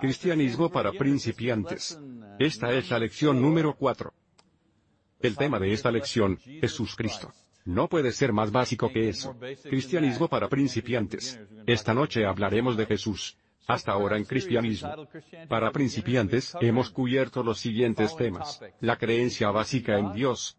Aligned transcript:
Cristianismo 0.00 0.70
para 0.70 0.92
principiantes. 0.92 1.98
Esta 2.38 2.72
es 2.72 2.90
la 2.90 2.98
lección 2.98 3.42
número 3.42 3.74
4. 3.74 4.12
El 5.20 5.36
tema 5.36 5.58
de 5.58 5.72
esta 5.72 5.90
lección, 5.90 6.38
Jesús 6.38 6.94
Cristo. 6.94 7.32
No 7.64 7.88
puede 7.88 8.12
ser 8.12 8.32
más 8.32 8.52
básico 8.52 8.90
que 8.92 9.08
eso. 9.08 9.36
Cristianismo 9.64 10.28
para 10.28 10.48
principiantes. 10.48 11.40
Esta 11.66 11.94
noche 11.94 12.24
hablaremos 12.24 12.76
de 12.76 12.86
Jesús. 12.86 13.36
Hasta 13.66 13.92
ahora 13.92 14.16
en 14.16 14.24
cristianismo. 14.24 15.08
Para 15.48 15.72
principiantes, 15.72 16.56
hemos 16.60 16.90
cubierto 16.90 17.42
los 17.42 17.58
siguientes 17.58 18.16
temas. 18.16 18.60
La 18.80 18.96
creencia 18.96 19.50
básica 19.50 19.98
en 19.98 20.12
Dios. 20.12 20.56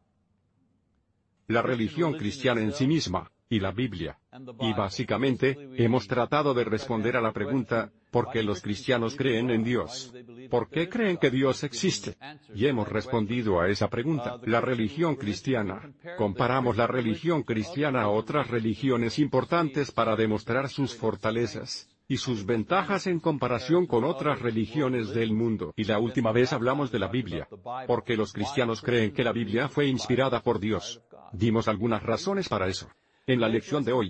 La 1.47 1.61
religión 1.61 2.13
cristiana 2.13 2.61
en 2.61 2.73
sí 2.73 2.85
misma 2.85 3.31
y 3.49 3.59
la 3.59 3.71
Biblia. 3.71 4.19
Y 4.59 4.73
básicamente, 4.73 5.57
hemos 5.77 6.07
tratado 6.07 6.53
de 6.53 6.63
responder 6.63 7.17
a 7.17 7.21
la 7.21 7.33
pregunta, 7.33 7.91
¿por 8.11 8.31
qué 8.31 8.43
los 8.43 8.61
cristianos 8.61 9.15
creen 9.15 9.49
en 9.49 9.63
Dios? 9.63 10.13
¿Por 10.49 10.69
qué 10.69 10.89
creen 10.89 11.17
que 11.17 11.29
Dios 11.29 11.63
existe? 11.63 12.15
Y 12.53 12.67
hemos 12.67 12.87
respondido 12.87 13.59
a 13.59 13.69
esa 13.69 13.89
pregunta. 13.89 14.39
La 14.45 14.61
religión 14.61 15.15
cristiana. 15.15 15.91
Comparamos 16.17 16.77
la 16.77 16.87
religión 16.87 17.43
cristiana 17.43 18.03
a 18.03 18.09
otras 18.09 18.49
religiones 18.49 19.19
importantes 19.19 19.91
para 19.91 20.15
demostrar 20.15 20.69
sus 20.69 20.95
fortalezas 20.95 21.89
y 22.07 22.17
sus 22.17 22.45
ventajas 22.45 23.05
en 23.05 23.19
comparación 23.19 23.85
con 23.85 24.03
otras 24.03 24.41
religiones 24.41 25.09
del 25.09 25.31
mundo. 25.31 25.73
Y 25.77 25.83
la 25.83 25.99
última 25.99 26.31
vez 26.31 26.51
hablamos 26.51 26.91
de 26.91 26.99
la 26.99 27.07
Biblia. 27.07 27.47
Porque 27.85 28.17
los 28.17 28.33
cristianos 28.33 28.81
creen 28.81 29.13
que 29.13 29.23
la 29.23 29.31
Biblia 29.31 29.69
fue 29.69 29.85
inspirada 29.85 30.41
por 30.41 30.59
Dios. 30.59 31.01
Dimos 31.31 31.67
algunas 31.67 32.01
razones 32.01 32.49
para 32.49 32.67
eso. 32.67 32.89
En 33.27 33.39
la 33.39 33.47
lección 33.47 33.83
de 33.83 33.93
hoy, 33.93 34.09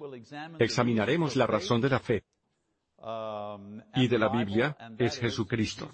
examinaremos 0.59 1.35
la 1.35 1.45
razón 1.45 1.81
de 1.81 1.89
la 1.89 1.99
fe. 1.99 2.23
Y 3.95 4.07
de 4.07 4.19
la 4.19 4.29
Biblia, 4.29 4.75
es 4.97 5.19
Jesucristo. 5.19 5.91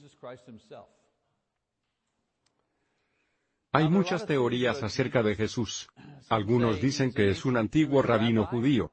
Hay 3.71 3.89
muchas 3.89 4.25
teorías 4.25 4.81
acerca 4.83 5.21
de 5.21 5.35
Jesús. 5.35 5.89
Algunos 6.29 6.79
dicen 6.79 7.13
que 7.13 7.29
es 7.29 7.43
un 7.43 7.57
antiguo 7.57 8.01
rabino 8.01 8.45
judío, 8.45 8.91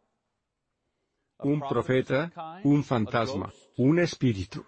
un 1.39 1.61
profeta, 1.61 2.61
un 2.65 2.83
fantasma, 2.83 3.53
un 3.77 3.99
espíritu. 4.01 4.65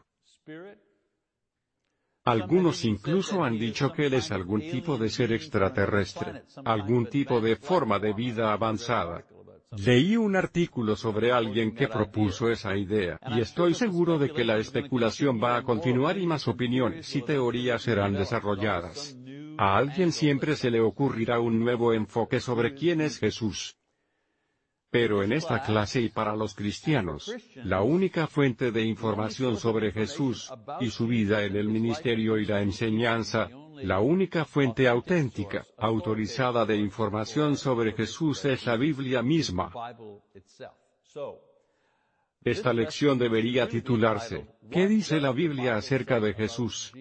Algunos 2.24 2.84
incluso 2.84 3.44
han 3.44 3.58
dicho 3.58 3.92
que 3.92 4.06
él 4.06 4.14
es 4.14 4.30
algún 4.30 4.60
tipo 4.60 4.96
de 4.96 5.10
ser 5.10 5.32
extraterrestre, 5.32 6.44
algún 6.64 7.06
tipo 7.06 7.40
de 7.40 7.56
forma 7.56 7.98
de 7.98 8.14
vida 8.14 8.52
avanzada. 8.52 9.26
Leí 9.78 10.16
un 10.16 10.36
artículo 10.36 10.96
sobre 10.96 11.32
alguien 11.32 11.74
que 11.74 11.88
propuso 11.88 12.50
esa 12.50 12.76
idea, 12.76 13.18
y 13.34 13.40
estoy 13.40 13.74
seguro 13.74 14.18
de 14.18 14.30
que 14.30 14.44
la 14.44 14.58
especulación 14.58 15.42
va 15.42 15.56
a 15.56 15.62
continuar 15.62 16.18
y 16.18 16.26
más 16.26 16.46
opiniones 16.48 17.14
y 17.14 17.22
teorías 17.22 17.82
serán 17.82 18.12
desarrolladas. 18.14 19.16
A 19.56 19.76
alguien 19.76 20.12
siempre 20.12 20.56
se 20.56 20.70
le 20.70 20.80
ocurrirá 20.80 21.40
un 21.40 21.60
nuevo 21.60 21.92
enfoque 21.92 22.40
sobre 22.40 22.74
quién 22.74 23.00
es 23.00 23.18
Jesús. 23.18 23.76
Pero 24.90 25.24
en 25.24 25.32
esta 25.32 25.62
clase 25.62 26.00
y 26.00 26.08
para 26.08 26.36
los 26.36 26.54
cristianos, 26.54 27.34
la 27.56 27.82
única 27.82 28.28
fuente 28.28 28.70
de 28.70 28.82
información 28.82 29.56
sobre 29.56 29.90
Jesús, 29.90 30.52
y 30.80 30.90
su 30.90 31.08
vida 31.08 31.42
en 31.42 31.56
el 31.56 31.68
ministerio 31.68 32.38
y 32.38 32.46
la 32.46 32.62
enseñanza, 32.62 33.48
la 33.82 34.00
única 34.00 34.44
fuente 34.44 34.88
auténtica, 34.88 35.64
autorizada 35.78 36.64
de 36.64 36.76
información 36.76 37.56
sobre 37.56 37.92
Jesús 37.92 38.44
es 38.44 38.66
la 38.66 38.76
Biblia 38.76 39.22
misma. 39.22 39.72
Esta 42.42 42.72
lección 42.72 43.18
debería 43.18 43.68
titularse, 43.68 44.46
¿qué 44.70 44.86
dice 44.86 45.20
la 45.20 45.32
Biblia 45.32 45.76
acerca 45.76 46.20
de 46.20 46.34
Jesús? 46.34 46.92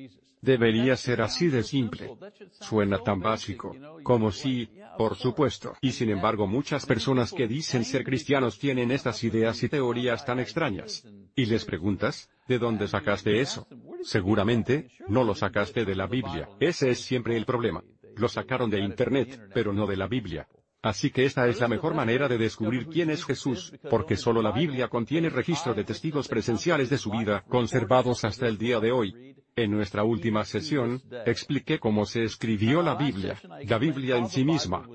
Debería 0.43 0.97
ser 0.97 1.21
así 1.21 1.47
de 1.47 1.63
simple. 1.63 2.17
Suena 2.59 2.99
tan 2.99 3.21
básico, 3.21 3.73
como 4.03 4.29
si, 4.29 4.69
por 4.97 5.15
supuesto. 5.15 5.73
Y 5.79 5.91
sin 5.91 6.09
embargo 6.09 6.47
muchas 6.47 6.85
personas 6.85 7.31
que 7.31 7.47
dicen 7.47 7.85
ser 7.85 8.03
cristianos 8.03 8.59
tienen 8.59 8.91
estas 8.91 9.23
ideas 9.23 9.63
y 9.63 9.69
teorías 9.69 10.25
tan 10.25 10.41
extrañas. 10.41 11.07
Y 11.33 11.45
les 11.45 11.63
preguntas, 11.63 12.29
¿de 12.47 12.59
dónde 12.59 12.89
sacaste 12.89 13.39
eso? 13.39 13.67
Seguramente, 14.03 14.89
no 15.07 15.23
lo 15.23 15.35
sacaste 15.35 15.85
de 15.85 15.95
la 15.95 16.07
Biblia. 16.07 16.49
Ese 16.59 16.89
es 16.89 16.99
siempre 16.99 17.37
el 17.37 17.45
problema. 17.45 17.83
Lo 18.15 18.27
sacaron 18.27 18.69
de 18.69 18.79
Internet, 18.79 19.49
pero 19.53 19.73
no 19.73 19.87
de 19.87 19.97
la 19.97 20.07
Biblia. 20.07 20.47
Así 20.81 21.11
que 21.11 21.23
esta 21.23 21.47
es 21.47 21.61
la 21.61 21.69
mejor 21.69 21.93
manera 21.93 22.27
de 22.27 22.37
descubrir 22.37 22.87
quién 22.87 23.09
es 23.09 23.23
Jesús, 23.23 23.73
porque 23.89 24.17
solo 24.17 24.41
la 24.41 24.51
Biblia 24.51 24.89
contiene 24.89 25.29
registro 25.29 25.73
de 25.73 25.85
testigos 25.85 26.27
presenciales 26.27 26.89
de 26.89 26.97
su 26.97 27.09
vida, 27.09 27.43
conservados 27.47 28.25
hasta 28.25 28.47
el 28.47 28.57
día 28.57 28.81
de 28.81 28.91
hoy. 28.91 29.35
En 29.55 29.71
nuestra 29.71 30.03
última 30.03 30.43
sesión, 30.43 31.01
expliqué 31.25 31.79
cómo 31.79 32.05
se 32.05 32.23
escribió 32.23 32.81
la 32.81 32.95
Biblia, 32.95 33.39
la 33.65 33.77
Biblia 33.77 34.17
en 34.17 34.27
sí 34.27 34.43
misma, 34.43 34.85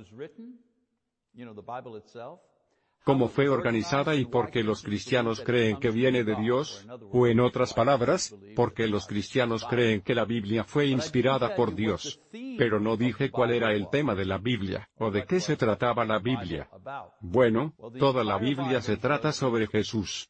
cómo 3.08 3.28
fue 3.28 3.48
organizada 3.48 4.14
y 4.16 4.26
por 4.26 4.50
qué 4.50 4.62
los 4.62 4.82
cristianos 4.82 5.40
creen 5.40 5.78
que 5.78 5.90
viene 5.90 6.24
de 6.24 6.36
Dios, 6.36 6.86
o 7.10 7.26
en 7.26 7.40
otras 7.40 7.72
palabras, 7.72 8.36
porque 8.54 8.86
los 8.86 9.06
cristianos 9.06 9.64
creen 9.64 10.02
que 10.02 10.14
la 10.14 10.26
Biblia 10.26 10.62
fue 10.62 10.88
inspirada 10.88 11.56
por 11.56 11.74
Dios. 11.74 12.20
Pero 12.58 12.80
no 12.80 12.98
dije 12.98 13.30
cuál 13.30 13.52
era 13.52 13.72
el 13.72 13.88
tema 13.88 14.14
de 14.14 14.26
la 14.26 14.36
Biblia, 14.36 14.90
o 14.98 15.10
de 15.10 15.24
qué 15.24 15.40
se 15.40 15.56
trataba 15.56 16.04
la 16.04 16.18
Biblia. 16.18 16.68
Bueno, 17.22 17.74
toda 17.98 18.22
la 18.24 18.36
Biblia 18.36 18.82
se 18.82 18.98
trata 18.98 19.32
sobre 19.32 19.68
Jesús. 19.68 20.28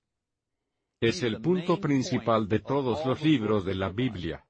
Es 1.00 1.24
el 1.24 1.40
punto 1.40 1.80
principal 1.80 2.46
de 2.46 2.60
todos 2.60 3.04
los 3.04 3.20
libros 3.22 3.64
de 3.64 3.74
la 3.74 3.88
Biblia. 3.88 4.44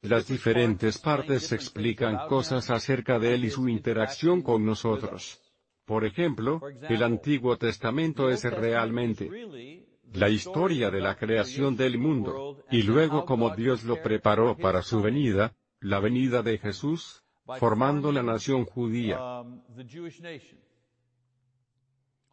Las 0.00 0.26
diferentes 0.26 0.96
partes 0.96 1.52
explican 1.52 2.28
cosas 2.28 2.70
acerca 2.70 3.18
de 3.18 3.34
Él 3.34 3.44
y 3.44 3.50
su 3.50 3.68
interacción 3.68 4.40
con 4.40 4.64
nosotros. 4.64 5.43
Por 5.84 6.04
ejemplo, 6.04 6.60
el 6.88 7.02
Antiguo 7.02 7.58
Testamento 7.58 8.30
es 8.30 8.44
realmente 8.44 9.30
la 10.14 10.28
historia 10.28 10.90
de 10.90 11.00
la 11.00 11.16
creación 11.16 11.76
del 11.76 11.98
mundo, 11.98 12.64
y 12.70 12.82
luego 12.82 13.24
cómo 13.24 13.54
Dios 13.54 13.84
lo 13.84 14.00
preparó 14.02 14.56
para 14.56 14.82
su 14.82 15.02
venida, 15.02 15.54
la 15.80 16.00
venida 16.00 16.42
de 16.42 16.58
Jesús, 16.58 17.22
formando 17.58 18.12
la 18.12 18.22
nación 18.22 18.64
judía. 18.64 19.18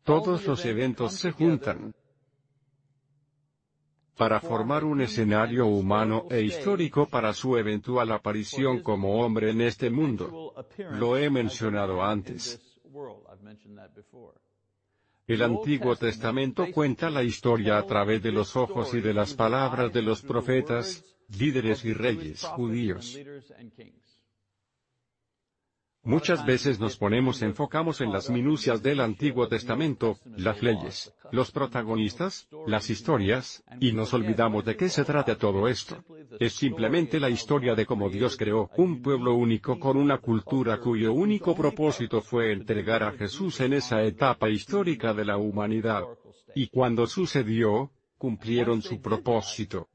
Todos 0.04 0.46
los 0.46 0.66
eventos 0.66 1.14
se 1.14 1.32
juntan, 1.32 1.94
para 4.16 4.40
formar 4.40 4.84
un 4.84 5.02
escenario 5.02 5.66
humano 5.66 6.28
e 6.30 6.42
histórico 6.42 7.08
para 7.08 7.34
su 7.34 7.58
eventual 7.58 8.12
aparición 8.12 8.82
como 8.82 9.26
hombre 9.26 9.50
en 9.50 9.62
este 9.62 9.90
mundo. 9.90 10.54
Lo 10.92 11.18
he 11.18 11.30
mencionado 11.30 12.04
antes. 12.04 12.71
El 15.28 15.41
Antiguo 15.44 15.96
Testamento 15.96 16.66
cuenta 16.74 17.09
la 17.09 17.24
historia 17.24 17.78
a 17.78 17.85
través 17.85 18.22
de 18.22 18.31
los 18.31 18.56
ojos 18.56 18.94
y 18.94 19.02
de 19.02 19.13
las 19.13 19.34
palabras 19.34 19.94
de 19.94 20.02
los 20.02 20.22
profetas, 20.22 21.03
líderes 21.29 21.85
y 21.85 21.94
reyes 21.94 22.44
judíos. 22.44 23.18
Muchas 26.04 26.44
veces 26.46 26.80
nos 26.80 26.98
ponemos 26.98 27.44
enfocamos 27.44 28.02
en 28.02 28.12
las 28.12 28.32
minucias 28.32 28.82
del 28.82 29.02
Antiguo 29.02 29.48
Testamento, 29.48 30.18
las 30.36 30.62
leyes, 30.64 31.14
los 31.32 31.52
protagonistas, 31.52 32.48
las 32.66 32.90
historias, 32.90 33.64
y 33.80 33.92
nos 33.92 34.12
olvidamos 34.16 34.66
de 34.66 34.76
qué 34.76 34.90
se 34.90 35.06
trata 35.06 35.38
todo 35.38 35.68
esto. 35.68 36.04
Es 36.40 36.54
simplemente 36.54 37.20
la 37.20 37.30
historia 37.30 37.76
de 37.76 37.86
cómo 37.86 38.10
Dios 38.10 38.36
creó 38.36 38.72
un 38.78 39.04
pueblo 39.04 39.36
único 39.36 39.80
con 39.80 39.96
una 39.96 40.18
cultura 40.18 40.80
cuyo 40.80 41.14
único 41.14 41.56
propósito 41.56 42.22
fue 42.22 42.52
entregar 42.52 43.04
a 43.04 43.12
Jesús 43.12 43.60
en 43.60 43.74
esa 43.74 44.02
etapa 44.02 44.50
histórica 44.50 45.14
de 45.14 45.26
la 45.26 45.38
humanidad. 45.38 46.04
Y 46.56 46.68
cuando 46.70 47.06
sucedió, 47.06 47.92
cumplieron 48.18 48.82
su 48.82 49.00
propósito. 49.00 49.88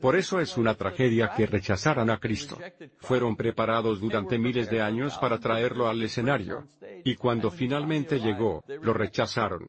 Por 0.00 0.16
eso 0.16 0.40
es 0.40 0.56
una 0.56 0.74
tragedia 0.74 1.32
que 1.36 1.46
rechazaran 1.46 2.10
a 2.10 2.18
Cristo. 2.18 2.58
Fueron 2.98 3.36
preparados 3.36 4.00
durante 4.00 4.38
miles 4.38 4.70
de 4.70 4.80
años 4.80 5.18
para 5.18 5.38
traerlo 5.38 5.88
al 5.88 6.02
escenario. 6.02 6.68
Y 7.04 7.16
cuando 7.16 7.50
finalmente 7.50 8.18
llegó, 8.18 8.62
lo 8.82 8.92
rechazaron. 8.92 9.66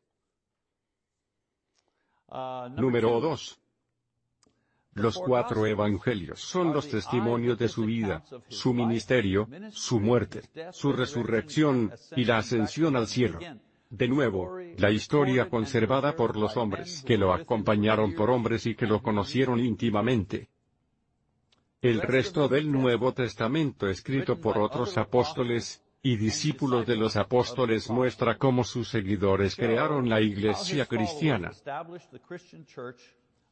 Número 2.77 3.19
2. 3.19 3.57
Los 4.93 5.17
cuatro 5.17 5.65
evangelios 5.65 6.41
son 6.41 6.73
los 6.73 6.89
testimonios 6.89 7.57
de 7.57 7.69
su 7.69 7.85
vida, 7.85 8.23
su 8.49 8.73
ministerio, 8.73 9.47
su 9.71 10.01
muerte, 10.01 10.41
su 10.73 10.91
resurrección, 10.91 11.93
y 12.15 12.25
la 12.25 12.39
ascensión 12.39 12.97
al 12.97 13.07
cielo. 13.07 13.39
De 13.91 14.07
nuevo, 14.07 14.57
la 14.77 14.89
historia 14.89 15.49
conservada 15.49 16.15
por 16.15 16.37
los 16.37 16.55
hombres 16.55 17.03
que 17.05 17.17
lo 17.17 17.33
acompañaron 17.33 18.15
por 18.15 18.29
hombres 18.29 18.65
y 18.65 18.73
que 18.73 18.87
lo 18.87 19.01
conocieron 19.01 19.59
íntimamente. 19.59 20.47
El 21.81 22.01
resto 22.01 22.47
del 22.47 22.71
Nuevo 22.71 23.13
Testamento 23.13 23.89
escrito 23.89 24.39
por 24.39 24.57
otros 24.59 24.97
apóstoles, 24.97 25.83
y 26.01 26.15
discípulos 26.15 26.87
de 26.87 26.95
los 26.95 27.17
apóstoles 27.17 27.89
muestra 27.89 28.37
cómo 28.37 28.63
sus 28.63 28.87
seguidores 28.87 29.57
crearon 29.57 30.07
la 30.07 30.21
iglesia 30.21 30.85
cristiana. 30.85 31.51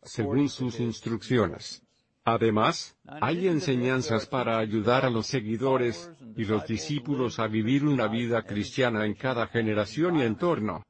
según 0.02 0.48
sus 0.48 0.80
instrucciones. 0.80 1.84
Además, 2.25 2.95
hay 3.06 3.48
enseñanzas 3.48 4.25
para 4.25 4.60
ayudar 4.60 5.06
a 5.06 5.10
los 5.10 5.27
seguidores 5.27 6.12
y 6.36 6.45
los 6.45 6.66
discípulos 6.68 7.39
a 7.39 7.48
vivir 7.48 7.86
una 7.86 8.07
vida 8.07 8.44
cristiana 8.44 9.06
en 9.06 9.13
cada 9.16 9.48
generación 9.48 10.18
y 10.18 10.24
entorno. 10.24 10.86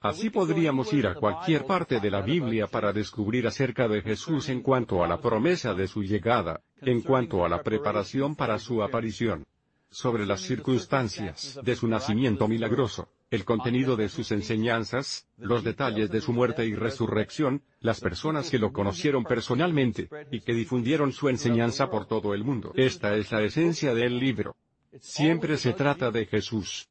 Así 0.00 0.30
podríamos 0.30 0.92
ir 0.92 1.08
a 1.08 1.14
cualquier 1.14 1.66
parte 1.66 1.98
de 1.98 2.10
la 2.10 2.22
Biblia 2.22 2.68
para 2.68 2.92
descubrir 2.92 3.48
acerca 3.48 3.88
de 3.88 4.00
Jesús 4.00 4.48
en 4.48 4.62
cuanto 4.62 5.02
a 5.02 5.08
la 5.08 5.20
promesa 5.20 5.74
de 5.74 5.88
su 5.88 6.04
llegada, 6.04 6.60
en 6.80 7.02
cuanto 7.02 7.44
a 7.44 7.48
la 7.48 7.62
preparación 7.62 8.36
para 8.36 8.60
su 8.60 8.80
aparición, 8.80 9.44
sobre 9.90 10.24
las 10.24 10.40
circunstancias 10.42 11.58
de 11.62 11.74
su 11.74 11.88
nacimiento 11.88 12.46
milagroso, 12.46 13.08
el 13.30 13.44
contenido 13.44 13.96
de 13.96 14.08
sus 14.08 14.32
enseñanzas, 14.32 15.26
los 15.36 15.62
detalles 15.62 16.10
de 16.10 16.20
su 16.20 16.32
muerte 16.32 16.66
y 16.66 16.74
resurrección, 16.74 17.62
las 17.80 18.00
personas 18.00 18.50
que 18.50 18.58
lo 18.58 18.72
conocieron 18.72 19.24
personalmente, 19.24 20.08
y 20.30 20.40
que 20.40 20.54
difundieron 20.54 21.12
su 21.12 21.28
enseñanza 21.28 21.90
por 21.90 22.06
todo 22.06 22.34
el 22.34 22.44
mundo. 22.44 22.72
Esta 22.74 23.14
es 23.16 23.30
la 23.30 23.42
esencia 23.42 23.94
del 23.94 24.18
libro. 24.18 24.56
Siempre 25.00 25.58
se 25.58 25.74
trata 25.74 26.10
de 26.10 26.24
Jesús. 26.26 26.88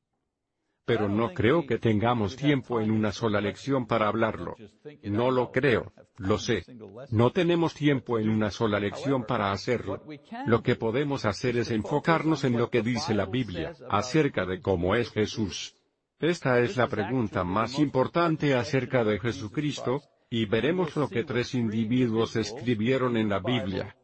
Pero 0.85 1.09
no 1.09 1.33
creo 1.33 1.65
que 1.65 1.79
tengamos 1.79 2.37
tiempo 2.37 2.79
en 2.79 2.91
una 2.91 3.11
sola 3.11 3.41
lección 3.41 3.87
para 3.87 4.07
hablarlo. 4.07 4.55
No 5.03 5.31
lo 5.31 5.51
creo, 5.51 5.91
lo 6.15 6.37
sé. 6.37 6.63
No 7.09 7.31
tenemos 7.31 7.73
tiempo 7.73 8.19
en 8.19 8.29
una 8.29 8.51
sola 8.51 8.79
lección 8.79 9.25
para 9.25 9.51
hacerlo. 9.51 10.01
Lo 10.45 10.63
que 10.63 10.77
podemos 10.77 11.25
hacer 11.25 11.57
es 11.57 11.71
enfocarnos 11.71 12.45
en 12.45 12.57
lo 12.57 12.69
que 12.69 12.83
dice 12.83 13.13
la 13.13 13.25
Biblia, 13.25 13.73
acerca 13.89 14.45
de 14.45 14.61
cómo 14.61 14.95
es 14.95 15.11
Jesús. 15.11 15.76
Esta 16.19 16.59
es 16.59 16.77
la 16.77 16.87
pregunta 16.87 17.43
más 17.43 17.77
importante 17.77 18.55
acerca 18.55 19.03
de 19.03 19.19
Jesucristo, 19.19 20.01
y 20.29 20.45
veremos 20.45 20.95
lo 20.95 21.07
que 21.07 21.23
tres 21.23 21.53
individuos 21.53 22.35
escribieron 22.35 23.17
en 23.17 23.29
la 23.29 23.39
Biblia. 23.39 23.95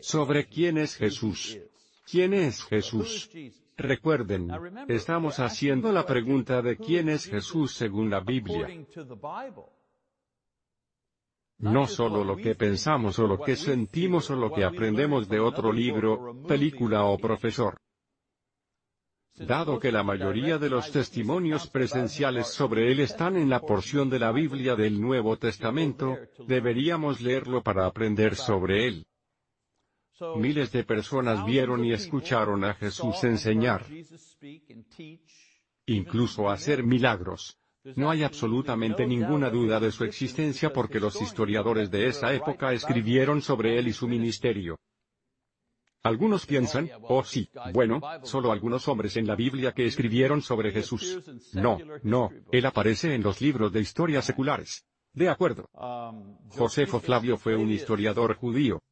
Sobre 0.00 0.46
quién 0.46 0.78
es 0.78 0.96
Jesús. 0.96 1.58
¿Quién 2.10 2.34
es 2.34 2.64
Jesús? 2.64 3.30
Recuerden, 3.76 4.50
estamos 4.88 5.38
haciendo 5.38 5.92
la 5.92 6.04
pregunta 6.04 6.60
de 6.60 6.76
quién 6.76 7.08
es 7.08 7.26
Jesús 7.26 7.72
según 7.72 8.10
la 8.10 8.20
Biblia. 8.20 8.68
No 11.58 11.86
solo 11.86 12.24
lo 12.24 12.36
que 12.36 12.56
pensamos 12.56 13.18
o 13.20 13.26
lo 13.26 13.38
que 13.40 13.56
sentimos 13.56 14.28
o 14.30 14.36
lo 14.36 14.52
que 14.52 14.64
aprendemos 14.64 15.28
de 15.28 15.38
otro 15.38 15.72
libro, 15.72 16.42
película 16.46 17.04
o 17.04 17.16
profesor. 17.16 17.76
Dado 19.36 19.80
que 19.80 19.90
la 19.90 20.04
mayoría 20.04 20.58
de 20.58 20.70
los 20.70 20.92
testimonios 20.92 21.66
presenciales 21.66 22.46
sobre 22.46 22.92
él 22.92 23.00
están 23.00 23.36
en 23.36 23.50
la 23.50 23.60
porción 23.60 24.08
de 24.08 24.20
la 24.20 24.30
Biblia 24.30 24.76
del 24.76 25.00
Nuevo 25.00 25.36
Testamento, 25.36 26.16
deberíamos 26.46 27.20
leerlo 27.20 27.60
para 27.62 27.84
aprender 27.84 28.36
sobre 28.36 28.86
él. 28.86 29.06
Miles 30.36 30.70
de 30.70 30.84
personas 30.84 31.44
vieron 31.44 31.84
y 31.84 31.92
escucharon 31.92 32.64
a 32.64 32.74
Jesús 32.74 33.24
enseñar, 33.24 33.84
incluso 35.86 36.48
hacer 36.48 36.84
milagros. 36.84 37.58
No 37.96 38.10
hay 38.10 38.22
absolutamente 38.22 39.04
ninguna 39.04 39.50
duda 39.50 39.80
de 39.80 39.90
su 39.90 40.04
existencia 40.04 40.72
porque 40.72 41.00
los 41.00 41.20
historiadores 41.20 41.90
de 41.90 42.06
esa 42.06 42.32
época 42.32 42.72
escribieron 42.72 43.42
sobre 43.42 43.78
él 43.78 43.88
y 43.88 43.92
su 43.92 44.06
ministerio. 44.06 44.78
Algunos 46.04 46.44
piensan, 46.44 46.90
oh 47.08 47.24
sí, 47.24 47.48
bueno, 47.72 48.00
solo 48.24 48.52
algunos 48.52 48.86
hombres 48.88 49.16
en 49.16 49.26
la 49.26 49.34
Biblia 49.34 49.72
que 49.72 49.86
escribieron 49.86 50.42
sobre 50.42 50.70
Jesús. 50.70 51.18
No, 51.54 51.78
no, 52.02 52.30
él 52.52 52.66
aparece 52.66 53.14
en 53.14 53.22
los 53.22 53.40
libros 53.40 53.72
de 53.72 53.80
historia 53.80 54.20
seculares. 54.20 54.84
De 55.14 55.30
acuerdo. 55.30 55.70
Josefo 56.50 57.00
Flavio 57.00 57.38
fue 57.38 57.56
un 57.56 57.70
historiador 57.70 58.36
judío 58.36 58.82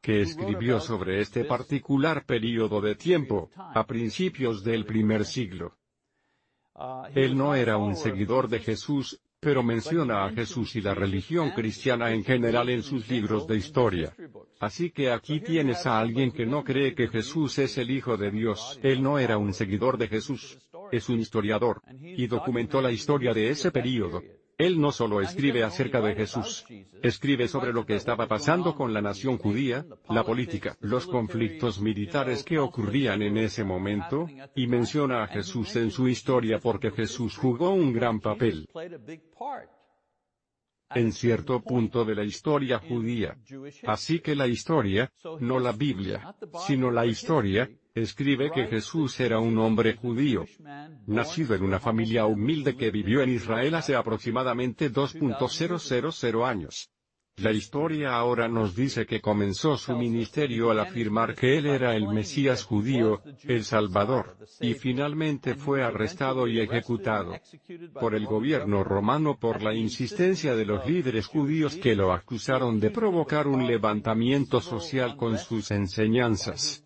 que 0.00 0.20
escribió 0.20 0.80
sobre 0.80 1.20
este 1.20 1.44
particular 1.44 2.24
período 2.24 2.80
de 2.80 2.96
tiempo, 2.96 3.50
a 3.56 3.86
principios 3.86 4.64
del 4.64 4.84
primer 4.84 5.24
siglo. 5.24 5.76
Él 7.14 7.36
no 7.36 7.54
era 7.54 7.76
un 7.76 7.94
seguidor 7.94 8.48
de 8.48 8.60
Jesús, 8.60 9.20
pero 9.40 9.62
menciona 9.62 10.24
a 10.24 10.30
Jesús 10.30 10.74
y 10.76 10.80
la 10.80 10.94
religión 10.94 11.50
cristiana 11.50 12.12
en 12.12 12.24
general 12.24 12.68
en 12.70 12.82
sus 12.82 13.08
libros 13.08 13.46
de 13.46 13.56
historia. 13.56 14.12
Así 14.58 14.90
que 14.90 15.12
aquí 15.12 15.40
tienes 15.40 15.86
a 15.86 16.00
alguien 16.00 16.32
que 16.32 16.44
no 16.44 16.64
cree 16.64 16.94
que 16.94 17.08
Jesús 17.08 17.58
es 17.58 17.78
el 17.78 17.90
Hijo 17.90 18.16
de 18.16 18.32
Dios. 18.32 18.80
Él 18.82 19.02
no 19.02 19.18
era 19.18 19.38
un 19.38 19.54
seguidor 19.54 19.96
de 19.96 20.08
Jesús. 20.08 20.58
Es 20.90 21.08
un 21.08 21.20
historiador. 21.20 21.82
Y 22.00 22.26
documentó 22.26 22.80
la 22.80 22.90
historia 22.90 23.32
de 23.32 23.50
ese 23.50 23.70
período. 23.70 24.22
Él 24.58 24.80
no 24.80 24.90
solo 24.90 25.20
escribe 25.20 25.62
acerca 25.62 26.00
de 26.00 26.16
Jesús, 26.16 26.64
escribe 27.00 27.46
sobre 27.46 27.72
lo 27.72 27.86
que 27.86 27.94
estaba 27.94 28.26
pasando 28.26 28.74
con 28.74 28.92
la 28.92 29.00
nación 29.00 29.38
judía, 29.38 29.86
la 30.10 30.24
política, 30.24 30.76
los 30.80 31.06
conflictos 31.06 31.80
militares 31.80 32.42
que 32.42 32.58
ocurrían 32.58 33.22
en 33.22 33.36
ese 33.36 33.62
momento, 33.62 34.26
y 34.56 34.66
menciona 34.66 35.22
a 35.22 35.28
Jesús 35.28 35.76
en 35.76 35.92
su 35.92 36.08
historia 36.08 36.58
porque 36.58 36.90
Jesús 36.90 37.36
jugó 37.36 37.70
un 37.70 37.92
gran 37.92 38.18
papel. 38.18 38.68
en 40.94 41.12
cierto 41.12 41.60
punto 41.60 42.02
de 42.04 42.14
la 42.14 42.24
historia 42.24 42.78
judía. 42.78 43.36
Así 43.86 44.20
que 44.20 44.34
la 44.34 44.46
historia, 44.46 45.12
no 45.38 45.60
la 45.60 45.72
Biblia, 45.72 46.34
sino 46.66 46.90
la 46.90 47.04
historia, 47.04 47.70
escribe 48.02 48.50
que 48.50 48.66
Jesús 48.66 49.18
era 49.20 49.38
un 49.38 49.58
hombre 49.58 49.94
judío, 49.94 50.44
nacido 51.06 51.54
en 51.54 51.62
una 51.62 51.80
familia 51.80 52.26
humilde 52.26 52.76
que 52.76 52.90
vivió 52.90 53.22
en 53.22 53.30
Israel 53.30 53.74
hace 53.74 53.94
aproximadamente 53.94 54.92
2.000 54.92 56.44
años. 56.44 56.90
La 57.38 57.52
historia 57.52 58.16
ahora 58.16 58.48
nos 58.48 58.74
dice 58.74 59.06
que 59.06 59.20
comenzó 59.20 59.76
su 59.76 59.96
ministerio 59.96 60.72
al 60.72 60.80
afirmar 60.80 61.36
que 61.36 61.56
él 61.56 61.66
era 61.66 61.94
el 61.94 62.08
Mesías 62.08 62.64
judío, 62.64 63.22
el 63.44 63.62
Salvador, 63.64 64.36
y 64.60 64.74
finalmente 64.74 65.54
fue 65.54 65.84
arrestado 65.84 66.48
y 66.48 66.58
ejecutado 66.58 67.36
por 68.00 68.16
el 68.16 68.26
gobierno 68.26 68.82
romano 68.82 69.38
por 69.38 69.62
la 69.62 69.72
insistencia 69.72 70.56
de 70.56 70.64
los 70.64 70.84
líderes 70.84 71.26
judíos 71.26 71.76
que 71.76 71.94
lo 71.94 72.12
acusaron 72.12 72.80
de 72.80 72.90
provocar 72.90 73.46
un 73.46 73.68
levantamiento 73.68 74.60
social 74.60 75.16
con 75.16 75.38
sus 75.38 75.70
enseñanzas. 75.70 76.84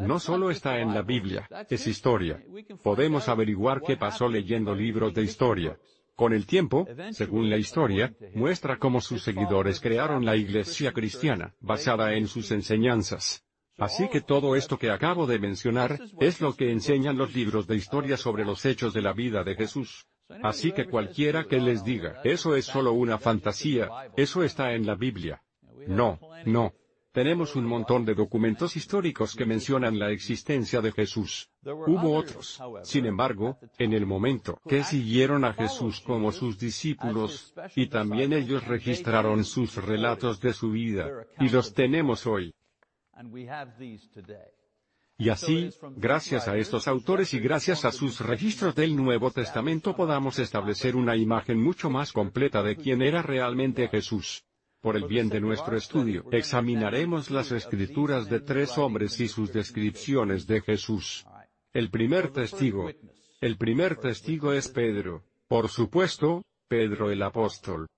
No 0.00 0.18
solo 0.18 0.50
está 0.50 0.80
en 0.80 0.94
la 0.94 1.02
Biblia, 1.02 1.48
es 1.68 1.86
historia. 1.86 2.42
Podemos 2.82 3.28
averiguar 3.28 3.82
qué 3.82 3.96
pasó 3.96 4.28
leyendo 4.28 4.74
libros 4.74 5.14
de 5.14 5.22
historia. 5.22 5.78
Con 6.14 6.32
el 6.32 6.46
tiempo, 6.46 6.86
según 7.12 7.48
la 7.48 7.56
historia, 7.56 8.14
muestra 8.34 8.78
cómo 8.78 9.00
sus 9.00 9.22
seguidores 9.22 9.80
crearon 9.80 10.24
la 10.24 10.36
iglesia 10.36 10.92
cristiana, 10.92 11.54
basada 11.60 12.14
en 12.14 12.28
sus 12.28 12.50
enseñanzas. 12.50 13.44
Así 13.78 14.08
que 14.08 14.20
todo 14.20 14.56
esto 14.56 14.78
que 14.78 14.90
acabo 14.90 15.26
de 15.26 15.38
mencionar, 15.38 15.98
es 16.20 16.40
lo 16.42 16.54
que 16.54 16.70
enseñan 16.70 17.16
los 17.16 17.34
libros 17.34 17.66
de 17.66 17.76
historia 17.76 18.18
sobre 18.18 18.44
los 18.44 18.66
hechos 18.66 18.92
de 18.92 19.00
la 19.00 19.14
vida 19.14 19.42
de 19.42 19.54
Jesús. 19.54 20.06
Así 20.42 20.72
que 20.72 20.86
cualquiera 20.86 21.44
que 21.44 21.58
les 21.58 21.82
diga, 21.82 22.20
eso 22.22 22.54
es 22.54 22.66
solo 22.66 22.92
una 22.92 23.18
fantasía, 23.18 23.88
eso 24.16 24.44
está 24.44 24.74
en 24.74 24.86
la 24.86 24.94
Biblia. 24.94 25.42
No, 25.88 26.20
no, 26.44 26.74
tenemos 27.12 27.56
un 27.56 27.64
montón 27.64 28.04
de 28.04 28.14
documentos 28.14 28.76
históricos 28.76 29.34
que 29.34 29.44
mencionan 29.44 29.98
la 29.98 30.10
existencia 30.10 30.80
de 30.80 30.92
Jesús. 30.92 31.50
Hubo 31.64 32.16
otros, 32.16 32.60
sin 32.82 33.06
embargo, 33.06 33.58
en 33.78 33.92
el 33.92 34.06
momento 34.06 34.60
que 34.68 34.84
siguieron 34.84 35.44
a 35.44 35.52
Jesús 35.52 36.00
como 36.00 36.32
sus 36.32 36.58
discípulos, 36.58 37.54
y 37.74 37.88
también 37.88 38.32
ellos 38.32 38.66
registraron 38.66 39.44
sus 39.44 39.76
relatos 39.76 40.40
de 40.40 40.52
su 40.52 40.70
vida, 40.70 41.26
y 41.38 41.48
los 41.48 41.74
tenemos 41.74 42.26
hoy. 42.26 42.54
Y 45.18 45.28
así, 45.28 45.68
gracias 45.96 46.48
a 46.48 46.56
estos 46.56 46.88
autores 46.88 47.34
y 47.34 47.40
gracias 47.40 47.84
a 47.84 47.92
sus 47.92 48.20
registros 48.20 48.74
del 48.74 48.96
Nuevo 48.96 49.30
Testamento 49.30 49.94
podamos 49.94 50.38
establecer 50.38 50.96
una 50.96 51.14
imagen 51.14 51.62
mucho 51.62 51.90
más 51.90 52.10
completa 52.10 52.62
de 52.62 52.76
quién 52.76 53.02
era 53.02 53.20
realmente 53.20 53.86
Jesús. 53.88 54.46
Por 54.80 54.96
el 54.96 55.04
bien 55.04 55.28
de 55.28 55.40
nuestro 55.40 55.76
estudio, 55.76 56.24
examinaremos 56.32 57.30
las 57.30 57.52
escrituras 57.52 58.30
de 58.30 58.40
tres 58.40 58.78
hombres 58.78 59.20
y 59.20 59.28
sus 59.28 59.52
descripciones 59.52 60.46
de 60.46 60.62
Jesús. 60.62 61.26
El 61.72 61.90
primer 61.90 62.32
testigo. 62.32 62.90
El 63.42 63.58
primer 63.58 63.96
testigo 63.96 64.54
es 64.54 64.68
Pedro. 64.68 65.24
Por 65.48 65.68
supuesto, 65.68 66.42
Pedro 66.66 67.10
el 67.10 67.22
apóstol. 67.22 67.88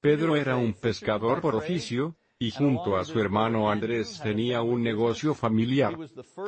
Pedro 0.00 0.36
era 0.36 0.56
un 0.56 0.74
pescador 0.74 1.40
por 1.40 1.54
oficio, 1.54 2.16
y 2.38 2.50
junto 2.50 2.96
a 2.96 3.04
su 3.04 3.18
hermano 3.18 3.70
Andrés 3.70 4.20
tenía 4.22 4.60
un 4.60 4.82
negocio 4.82 5.34
familiar. 5.34 5.96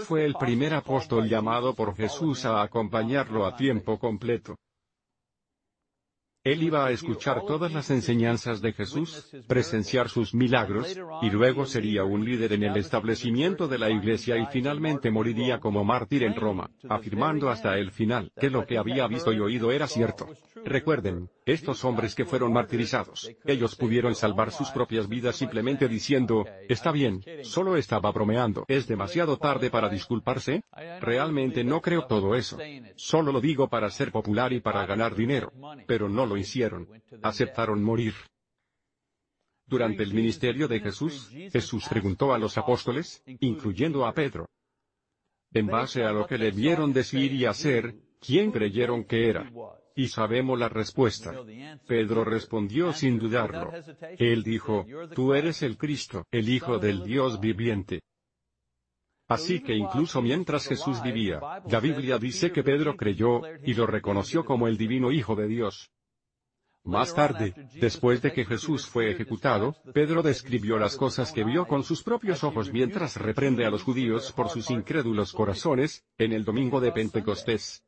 Fue 0.01 0.25
el 0.27 0.35
primer 0.35 0.75
apóstol 0.75 1.29
llamado 1.29 1.75
por 1.75 1.97
Jesús 1.97 2.45
a 2.45 2.61
acompañarlo 2.61 3.47
a 3.47 3.57
tiempo 3.57 3.99
completo. 3.99 4.57
Él 6.43 6.63
iba 6.63 6.87
a 6.87 6.91
escuchar 6.91 7.43
todas 7.47 7.71
las 7.75 7.91
enseñanzas 7.91 8.63
de 8.63 8.73
Jesús, 8.73 9.31
presenciar 9.47 10.09
sus 10.09 10.35
milagros, 10.35 10.99
y 11.21 11.29
luego 11.29 11.67
sería 11.67 12.05
un 12.05 12.25
líder 12.25 12.55
en 12.55 12.63
el 12.63 12.79
establecimiento 12.79 13.69
de 13.69 13.79
la 13.79 13.91
iglesia 13.91 14.39
y 14.39 14.47
finalmente 14.47 15.11
moriría 15.11 15.61
como 15.61 15.85
mártir 15.85 16.23
en 16.23 16.35
Roma, 16.35 16.71
afirmando 16.89 17.51
hasta 17.51 17.77
el 17.77 17.91
final 17.91 18.33
que 18.41 18.49
lo 18.49 18.65
que 18.65 18.79
había 18.79 19.07
visto 19.07 19.35
y 19.35 19.41
oído 19.41 19.71
era 19.71 19.87
cierto. 19.87 20.29
Recuerden, 20.65 21.31
estos 21.45 21.85
hombres 21.85 22.15
que 22.15 22.25
fueron 22.25 22.53
martirizados, 22.53 23.31
ellos 23.45 23.77
pudieron 23.77 24.15
salvar 24.15 24.53
sus 24.53 24.71
propias 24.71 25.09
vidas 25.09 25.37
simplemente 25.37 25.89
diciendo, 25.89 26.47
está 26.69 26.93
bien, 26.93 27.23
solo 27.43 27.77
estaba 27.77 28.11
bromeando. 28.13 28.65
¿Es 28.69 28.87
demasiado 28.87 29.37
tarde 29.37 29.71
para 29.71 29.89
disculparse? 29.89 30.63
Realmente 31.01 31.65
no 31.65 31.81
creo 31.81 32.07
todo 32.07 32.35
eso. 32.35 32.59
Solo 32.97 33.33
lo 33.33 33.41
digo 33.41 33.69
para 33.69 33.91
ser 33.91 34.13
popular 34.13 34.53
y 34.53 34.61
para 34.61 34.87
ganar 34.87 35.15
dinero. 35.15 35.53
Pero 35.87 36.09
no 36.09 36.27
lo 36.27 36.37
hicieron. 36.37 36.89
Aceptaron 37.23 37.83
morir. 37.83 38.15
Durante 39.67 40.03
el 40.03 40.13
ministerio 40.13 40.67
de 40.67 40.81
Jesús, 40.81 41.31
Jesús 41.53 41.87
preguntó 41.89 42.35
a 42.35 42.39
los 42.39 42.59
apóstoles, 42.59 43.23
incluyendo 43.39 44.05
a 44.05 44.13
Pedro. 44.13 44.49
En 45.53 45.67
base 45.67 46.05
a 46.05 46.13
lo 46.13 46.27
que 46.27 46.39
le 46.39 46.51
vieron 46.51 46.93
decir 46.93 47.33
y 47.33 47.45
hacer, 47.45 47.95
¿quién 48.21 48.51
creyeron 48.51 49.05
que 49.05 49.29
era? 49.29 49.51
Y 49.97 50.09
sabemos 50.09 50.59
la 50.59 50.69
respuesta. 50.69 51.35
Pedro 51.87 52.25
respondió 52.25 52.93
sin 52.93 53.19
dudarlo. 53.19 53.73
Él 54.19 54.43
dijo, 54.43 54.87
Tú 55.15 55.35
eres 55.35 55.63
el 55.63 55.77
Cristo, 55.77 56.25
el 56.31 56.49
Hijo 56.49 56.79
del 56.79 57.05
Dios 57.05 57.41
viviente. 57.41 58.01
Así 59.29 59.61
que 59.61 59.75
incluso 59.75 60.21
mientras 60.21 60.67
Jesús 60.67 61.01
vivía, 61.03 61.41
la 61.69 61.79
Biblia 61.79 62.19
dice 62.19 62.51
que 62.51 62.65
Pedro 62.65 62.97
creyó, 62.97 63.43
y 63.65 63.75
lo 63.75 63.87
reconoció 63.87 64.45
como 64.45 64.67
el 64.67 64.77
divino 64.77 65.13
Hijo 65.13 65.37
de 65.37 65.47
Dios. 65.47 65.91
Más 66.83 67.15
tarde, 67.15 67.55
después 67.75 68.23
de 68.23 68.33
que 68.33 68.45
Jesús 68.45 68.87
fue 68.87 69.11
ejecutado, 69.11 69.77
Pedro 69.93 70.23
describió 70.23 70.79
las 70.79 70.97
cosas 70.97 71.31
que 71.31 71.45
vio 71.45 71.67
con 71.67 71.85
sus 71.85 72.03
propios 72.03 72.43
ojos 72.43 72.73
mientras 72.73 73.17
reprende 73.17 73.67
a 73.67 73.71
los 73.71 73.83
judíos 73.83 74.33
por 74.33 74.49
sus 74.49 74.71
incrédulos 74.71 75.33
corazones, 75.33 76.05
en 76.17 76.33
el 76.33 76.45
domingo 76.45 76.81
de 76.81 76.91
Pentecostés. 76.91 77.85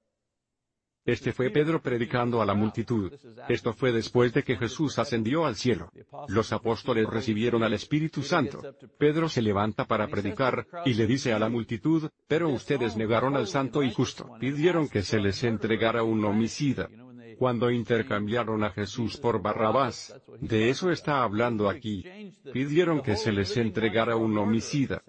Este 1.05 1.33
fue 1.33 1.51
Pedro 1.51 1.83
predicando 1.83 2.41
a 2.41 2.47
la 2.47 2.55
multitud. 2.55 3.13
Esto 3.49 3.73
fue 3.73 3.91
después 3.91 4.33
de 4.33 4.45
que 4.45 4.57
Jesús 4.57 4.99
ascendió 4.99 5.47
al 5.47 5.57
cielo. 5.57 5.91
Los 6.29 6.53
apóstoles 6.53 7.09
recibieron 7.09 7.65
al 7.65 7.73
Espíritu 7.73 8.23
Santo. 8.23 8.61
Pedro 8.99 9.29
se 9.29 9.43
levanta 9.43 9.85
para 9.85 10.07
predicar, 10.07 10.67
y 10.85 10.95
le 10.95 11.07
dice 11.07 11.33
a 11.33 11.41
la 11.41 11.49
multitud, 11.49 12.09
pero 12.29 12.49
ustedes 12.51 12.97
negaron 12.97 13.37
al 13.37 13.49
santo 13.49 13.83
y 13.83 13.93
justo. 13.93 14.31
Pidieron 14.39 14.89
que 14.89 15.03
se 15.03 15.19
les 15.19 15.43
entregara 15.43 16.05
un 16.05 16.25
homicida. 16.25 16.89
Cuando 17.37 17.71
intercambiaron 17.73 18.63
a 18.63 18.71
Jesús 18.71 19.17
por 19.17 19.43
Barrabás, 19.43 20.15
de 20.41 20.71
eso 20.71 20.93
está 20.93 21.25
hablando 21.25 21.69
aquí. 21.69 22.05
Pidieron 22.53 23.03
que 23.03 23.17
se 23.17 23.33
les 23.33 23.57
entregara 23.57 24.15
un 24.15 24.39
homicida. 24.39 25.03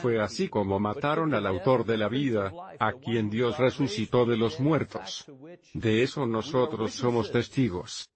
Fue 0.00 0.20
así 0.20 0.48
como 0.48 0.80
mataron 0.80 1.34
al 1.34 1.46
autor 1.46 1.84
de 1.84 1.96
la 1.96 2.08
vida, 2.08 2.52
a 2.80 2.92
quien 2.92 3.30
Dios 3.30 3.58
resucitó 3.58 4.26
de 4.26 4.36
los 4.36 4.58
muertos. 4.58 5.24
De 5.72 6.02
eso 6.02 6.26
nosotros 6.26 6.92
somos 6.92 7.30
testigos. 7.30 8.08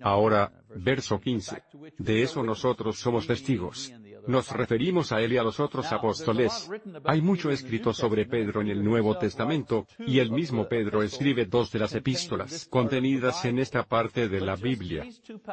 Ahora, 0.00 0.52
verso 0.76 1.20
15. 1.20 1.62
De 1.98 2.22
eso 2.22 2.42
nosotros 2.42 2.98
somos 2.98 3.26
testigos. 3.26 3.92
Nos 4.26 4.50
referimos 4.52 5.12
a 5.12 5.20
él 5.20 5.32
y 5.32 5.36
a 5.36 5.42
los 5.42 5.60
otros 5.60 5.92
apóstoles. 5.92 6.70
Hay 7.04 7.20
mucho 7.20 7.50
escrito 7.50 7.92
sobre 7.92 8.26
Pedro 8.26 8.60
en 8.60 8.68
el 8.68 8.84
Nuevo 8.84 9.16
Testamento, 9.18 9.86
y 9.98 10.18
el 10.18 10.30
mismo 10.30 10.68
Pedro 10.68 11.02
escribe 11.02 11.46
dos 11.46 11.70
de 11.72 11.78
las 11.78 11.94
epístolas 11.94 12.66
contenidas 12.70 13.44
en 13.44 13.58
esta 13.58 13.84
parte 13.84 14.28
de 14.28 14.40
la 14.40 14.56
Biblia. 14.56 15.06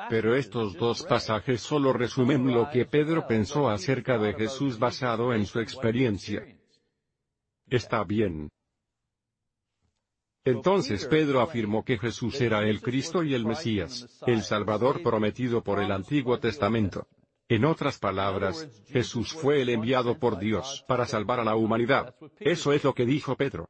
Pero 0.09 0.35
estos 0.35 0.75
dos 0.75 1.03
pasajes 1.03 1.61
solo 1.61 1.93
resumen 1.93 2.53
lo 2.53 2.69
que 2.69 2.85
Pedro 2.85 3.27
pensó 3.27 3.69
acerca 3.69 4.17
de 4.17 4.33
Jesús 4.33 4.79
basado 4.79 5.33
en 5.33 5.45
su 5.45 5.59
experiencia. 5.59 6.43
Está 7.69 8.03
bien. 8.03 8.49
Entonces 10.45 11.05
Pedro 11.07 11.41
afirmó 11.41 11.83
que 11.83 11.97
Jesús 11.97 12.39
era 12.39 12.65
el 12.65 12.81
Cristo 12.81 13.21
y 13.21 13.33
el 13.33 13.45
Mesías, 13.45 14.07
el 14.25 14.43
Salvador 14.43 15.03
prometido 15.03 15.61
por 15.61 15.81
el 15.81 15.91
Antiguo 15.91 16.39
Testamento. 16.39 17.05
En 17.49 17.63
otras 17.63 17.97
palabras, 17.97 18.69
Jesús 18.87 19.31
fue 19.31 19.61
el 19.61 19.69
enviado 19.69 20.19
por 20.19 20.37
Dios 20.37 20.83
para 20.87 21.05
salvar 21.05 21.39
a 21.39 21.45
la 21.45 21.55
humanidad. 21.55 22.13
Eso 22.39 22.73
es 22.73 22.83
lo 22.83 22.93
que 22.93 23.05
dijo 23.05 23.35
Pedro. 23.35 23.69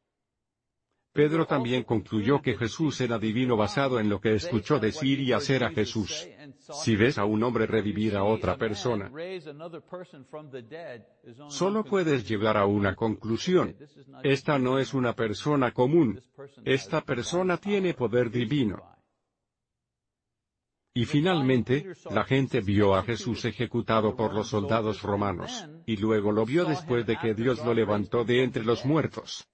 Pedro 1.12 1.46
también 1.46 1.84
concluyó 1.84 2.40
que 2.42 2.56
Jesús 2.56 3.00
era 3.00 3.18
divino 3.18 3.56
basado 3.56 3.98
en 3.98 4.08
lo 4.08 4.20
que 4.20 4.34
escuchó 4.34 4.78
decir 4.78 5.20
y 5.20 5.32
hacer 5.32 5.64
a 5.64 5.70
Jesús. 5.70 6.28
Si 6.82 6.96
ves 6.96 7.18
a 7.18 7.24
un 7.24 7.42
hombre 7.42 7.66
revivir 7.66 8.16
a 8.16 8.24
otra 8.24 8.56
persona, 8.56 9.10
solo 11.48 11.84
puedes 11.84 12.28
llegar 12.28 12.56
a 12.56 12.66
una 12.66 12.94
conclusión. 12.94 13.76
Esta 14.22 14.58
no 14.58 14.78
es 14.78 14.92
una 14.92 15.14
persona 15.14 15.72
común. 15.72 16.20
Esta 16.64 17.00
persona 17.00 17.56
tiene 17.56 17.94
poder 17.94 18.30
divino. 18.30 18.97
Y 20.94 21.04
finalmente, 21.04 21.92
la 22.10 22.24
gente 22.24 22.60
vio 22.60 22.94
a 22.94 23.02
Jesús 23.02 23.44
ejecutado 23.44 24.16
por 24.16 24.34
los 24.34 24.48
soldados 24.48 25.02
romanos, 25.02 25.68
y 25.86 25.96
luego 25.96 26.32
lo 26.32 26.44
vio 26.44 26.64
después 26.64 27.06
de 27.06 27.16
que 27.16 27.34
Dios 27.34 27.64
lo 27.64 27.74
levantó 27.74 28.24
de 28.24 28.42
entre 28.42 28.64
los 28.64 28.84
muertos. 28.84 29.48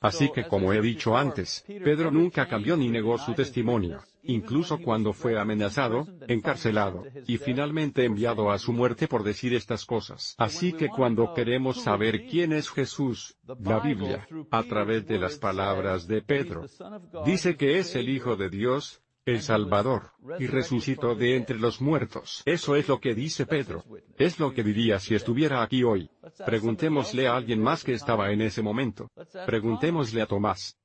Así 0.00 0.30
que 0.30 0.46
como 0.46 0.72
he 0.72 0.80
dicho 0.80 1.16
antes, 1.16 1.64
Pedro 1.66 2.10
nunca 2.12 2.46
cambió 2.46 2.76
ni 2.76 2.88
negó 2.88 3.18
su 3.18 3.34
testimonio, 3.34 4.00
incluso 4.22 4.78
cuando 4.78 5.12
fue 5.12 5.38
amenazado, 5.38 6.06
encarcelado, 6.28 7.04
y 7.26 7.36
finalmente 7.38 8.04
enviado 8.04 8.52
a 8.52 8.58
su 8.58 8.72
muerte 8.72 9.08
por 9.08 9.24
decir 9.24 9.54
estas 9.54 9.84
cosas. 9.84 10.36
Así 10.38 10.72
que 10.72 10.88
cuando 10.88 11.34
queremos 11.34 11.82
saber 11.82 12.26
quién 12.26 12.52
es 12.52 12.70
Jesús, 12.70 13.36
la 13.60 13.80
Biblia, 13.80 14.28
a 14.52 14.62
través 14.62 15.04
de 15.06 15.18
las 15.18 15.36
palabras 15.36 16.06
de 16.06 16.22
Pedro, 16.22 16.66
dice 17.24 17.56
que 17.56 17.78
es 17.78 17.96
el 17.96 18.08
Hijo 18.08 18.36
de 18.36 18.50
Dios, 18.50 19.02
el 19.28 19.42
Salvador, 19.42 20.12
y 20.38 20.46
resucitó 20.46 21.14
de 21.14 21.36
entre 21.36 21.58
los 21.58 21.80
muertos. 21.80 22.42
Eso 22.46 22.76
es 22.76 22.88
lo 22.88 22.98
que 22.98 23.14
dice 23.14 23.46
Pedro. 23.46 23.84
Es 24.16 24.38
lo 24.38 24.52
que 24.52 24.62
diría 24.62 24.98
si 24.98 25.14
estuviera 25.14 25.62
aquí 25.62 25.82
hoy. 25.84 26.10
Preguntémosle 26.46 27.28
a 27.28 27.36
alguien 27.36 27.62
más 27.62 27.84
que 27.84 27.92
estaba 27.92 28.32
en 28.32 28.40
ese 28.40 28.62
momento. 28.62 29.10
Preguntémosle 29.46 30.22
a 30.22 30.26
Tomás. 30.26 30.78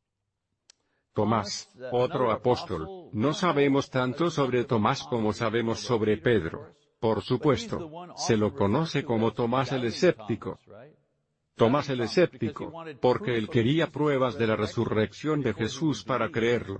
Tomás, 1.13 1.69
otro 1.91 2.31
apóstol. 2.31 3.09
No 3.13 3.33
sabemos 3.33 3.89
tanto 3.89 4.29
sobre 4.29 4.65
Tomás 4.65 5.03
como 5.03 5.31
sabemos 5.31 5.79
sobre 5.79 6.17
Pedro. 6.17 6.73
Por 6.99 7.21
supuesto, 7.21 7.89
se 8.15 8.35
lo 8.35 8.53
conoce 8.53 9.03
como 9.03 9.31
Tomás 9.31 9.71
el 9.71 9.85
escéptico. 9.85 10.59
Tomás 11.55 11.89
el 11.89 12.01
escéptico, 12.01 12.73
porque 12.99 13.37
él 13.37 13.47
quería 13.47 13.87
pruebas 13.87 14.37
de 14.37 14.47
la 14.47 14.55
resurrección 14.55 15.41
de 15.41 15.53
Jesús 15.53 16.03
para 16.03 16.29
creerlo. 16.29 16.79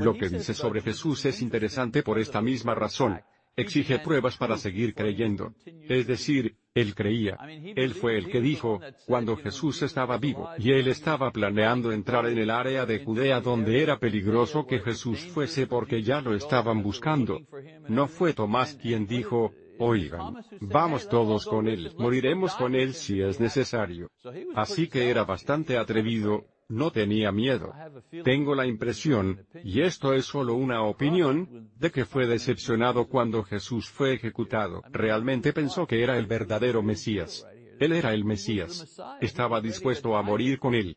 Lo 0.00 0.14
que 0.14 0.28
dice 0.28 0.54
sobre 0.54 0.80
Jesús 0.80 1.24
es 1.26 1.42
interesante 1.42 2.02
por 2.02 2.18
esta 2.18 2.40
misma 2.40 2.74
razón. 2.74 3.20
Exige 3.56 3.98
pruebas 3.98 4.36
para 4.36 4.56
seguir 4.56 4.94
creyendo. 4.94 5.52
Es 5.88 6.06
decir, 6.06 6.56
él 6.74 6.94
creía. 6.94 7.36
Él 7.76 7.94
fue 7.94 8.16
el 8.16 8.28
que 8.28 8.40
dijo, 8.40 8.80
cuando 9.06 9.36
Jesús 9.36 9.82
estaba 9.82 10.18
vivo, 10.18 10.48
y 10.58 10.70
él 10.70 10.88
estaba 10.88 11.30
planeando 11.30 11.92
entrar 11.92 12.26
en 12.26 12.38
el 12.38 12.50
área 12.50 12.86
de 12.86 13.04
Judea 13.04 13.40
donde 13.40 13.82
era 13.82 13.98
peligroso 13.98 14.66
que 14.66 14.80
Jesús 14.80 15.20
fuese 15.20 15.66
porque 15.66 16.02
ya 16.02 16.20
lo 16.20 16.34
estaban 16.34 16.82
buscando. 16.82 17.40
No 17.88 18.06
fue 18.06 18.32
Tomás 18.32 18.78
quien 18.80 19.06
dijo, 19.06 19.52
Oigan, 19.82 20.34
vamos 20.60 21.08
todos 21.08 21.46
con 21.46 21.66
él, 21.66 21.94
moriremos 21.96 22.54
con 22.54 22.74
él 22.74 22.92
si 22.92 23.22
es 23.22 23.40
necesario. 23.40 24.10
Así 24.54 24.88
que 24.88 25.08
era 25.08 25.24
bastante 25.24 25.78
atrevido, 25.78 26.44
no 26.70 26.90
tenía 26.92 27.32
miedo. 27.32 27.74
Tengo 28.24 28.54
la 28.54 28.66
impresión, 28.66 29.44
y 29.64 29.82
esto 29.82 30.14
es 30.14 30.24
solo 30.24 30.54
una 30.54 30.82
opinión, 30.82 31.70
de 31.76 31.90
que 31.90 32.04
fue 32.04 32.26
decepcionado 32.26 33.08
cuando 33.08 33.42
Jesús 33.42 33.90
fue 33.90 34.14
ejecutado. 34.14 34.82
Realmente 34.90 35.52
pensó 35.52 35.86
que 35.86 36.02
era 36.02 36.16
el 36.16 36.26
verdadero 36.26 36.82
Mesías. 36.82 37.46
Él 37.78 37.92
era 37.92 38.14
el 38.14 38.24
Mesías. 38.24 39.00
Estaba 39.20 39.60
dispuesto 39.60 40.16
a 40.16 40.22
morir 40.22 40.58
con 40.58 40.74
él. 40.74 40.96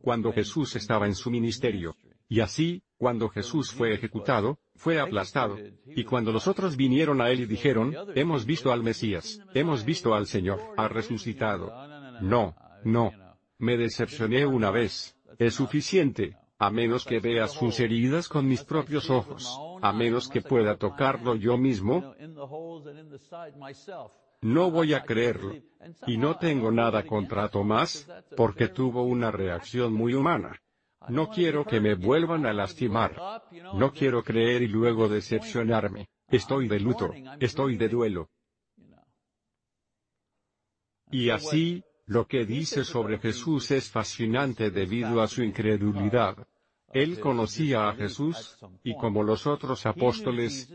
Cuando 0.00 0.32
Jesús 0.32 0.74
estaba 0.76 1.06
en 1.06 1.14
su 1.14 1.30
ministerio. 1.30 1.96
Y 2.28 2.40
así, 2.40 2.82
cuando 2.96 3.28
Jesús 3.28 3.72
fue 3.72 3.92
ejecutado, 3.92 4.58
fue 4.74 4.98
aplastado. 4.98 5.58
Y 5.86 6.04
cuando 6.04 6.32
los 6.32 6.48
otros 6.48 6.76
vinieron 6.76 7.20
a 7.20 7.30
él 7.30 7.40
y 7.40 7.46
dijeron, 7.46 7.94
hemos 8.14 8.46
visto 8.46 8.72
al 8.72 8.82
Mesías, 8.82 9.40
hemos 9.54 9.84
visto 9.84 10.14
al 10.14 10.26
Señor, 10.26 10.60
ha 10.76 10.88
resucitado. 10.88 11.72
No, 12.20 12.56
no, 12.84 13.12
me 13.58 13.76
decepcioné 13.76 14.46
una 14.46 14.70
vez. 14.70 15.16
Es 15.38 15.54
suficiente, 15.54 16.36
a 16.58 16.70
menos 16.70 17.04
que 17.04 17.20
vea 17.20 17.48
sus 17.48 17.80
heridas 17.80 18.28
con 18.28 18.48
mis 18.48 18.64
propios 18.64 19.10
ojos, 19.10 19.58
a 19.82 19.92
menos 19.92 20.28
que 20.28 20.40
pueda 20.40 20.76
tocarlo 20.76 21.34
yo 21.34 21.58
mismo. 21.58 22.14
No 24.40 24.70
voy 24.70 24.94
a 24.94 25.02
creerlo. 25.02 25.54
Y 26.06 26.16
no 26.16 26.36
tengo 26.38 26.70
nada 26.70 27.04
contra 27.04 27.48
Tomás, 27.48 28.08
porque 28.36 28.68
tuvo 28.68 29.02
una 29.02 29.30
reacción 29.30 29.92
muy 29.92 30.14
humana. 30.14 30.60
No 31.08 31.28
quiero 31.28 31.64
que 31.64 31.80
me 31.80 31.94
vuelvan 31.94 32.46
a 32.46 32.52
lastimar. 32.52 33.42
No 33.74 33.92
quiero 33.92 34.22
creer 34.22 34.62
y 34.62 34.68
luego 34.68 35.08
decepcionarme. 35.08 36.08
Estoy 36.28 36.68
de 36.68 36.80
luto, 36.80 37.12
estoy 37.38 37.76
de 37.76 37.88
duelo. 37.88 38.28
Y 41.10 41.30
así, 41.30 41.84
lo 42.06 42.26
que 42.26 42.44
dice 42.44 42.84
sobre 42.84 43.18
Jesús 43.18 43.70
es 43.72 43.90
fascinante 43.90 44.70
debido 44.70 45.20
a 45.20 45.26
su 45.26 45.42
incredulidad. 45.42 46.36
Él 46.92 47.18
conocía 47.18 47.88
a 47.88 47.94
Jesús, 47.94 48.58
y 48.84 48.96
como 48.96 49.22
los 49.22 49.46
otros 49.46 49.84
apóstoles, 49.86 50.72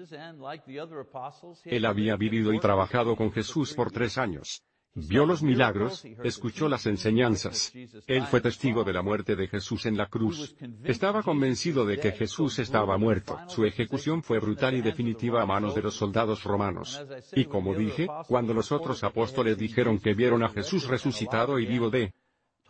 él 1.63 1.85
había 1.85 2.15
vivido 2.17 2.53
y 2.53 2.59
trabajado 2.59 3.15
con 3.15 3.31
Jesús 3.31 3.73
por 3.73 3.91
tres 3.91 4.17
años. 4.17 4.63
Vio 4.93 5.25
los 5.25 5.41
milagros, 5.41 6.03
escuchó 6.23 6.67
las 6.67 6.85
enseñanzas. 6.85 7.71
Él 8.07 8.23
fue 8.25 8.41
testigo 8.41 8.83
de 8.83 8.91
la 8.91 9.01
muerte 9.01 9.37
de 9.37 9.47
Jesús 9.47 9.85
en 9.85 9.95
la 9.95 10.07
cruz. 10.07 10.53
Estaba 10.83 11.23
convencido 11.23 11.85
de 11.85 11.97
que 11.97 12.11
Jesús 12.11 12.59
estaba 12.59 12.97
muerto. 12.97 13.39
Su 13.47 13.63
ejecución 13.63 14.21
fue 14.21 14.39
brutal 14.39 14.75
y 14.75 14.81
definitiva 14.81 15.41
a 15.41 15.45
manos 15.45 15.75
de 15.75 15.81
los 15.81 15.95
soldados 15.95 16.43
romanos. 16.43 17.01
Y 17.33 17.45
como 17.45 17.73
dije, 17.73 18.07
cuando 18.27 18.53
los 18.53 18.73
otros 18.73 19.03
apóstoles 19.05 19.57
dijeron 19.57 19.97
que 19.97 20.13
vieron 20.13 20.43
a 20.43 20.49
Jesús 20.49 20.87
resucitado 20.87 21.57
y 21.57 21.65
vivo 21.65 21.89
de 21.89 22.13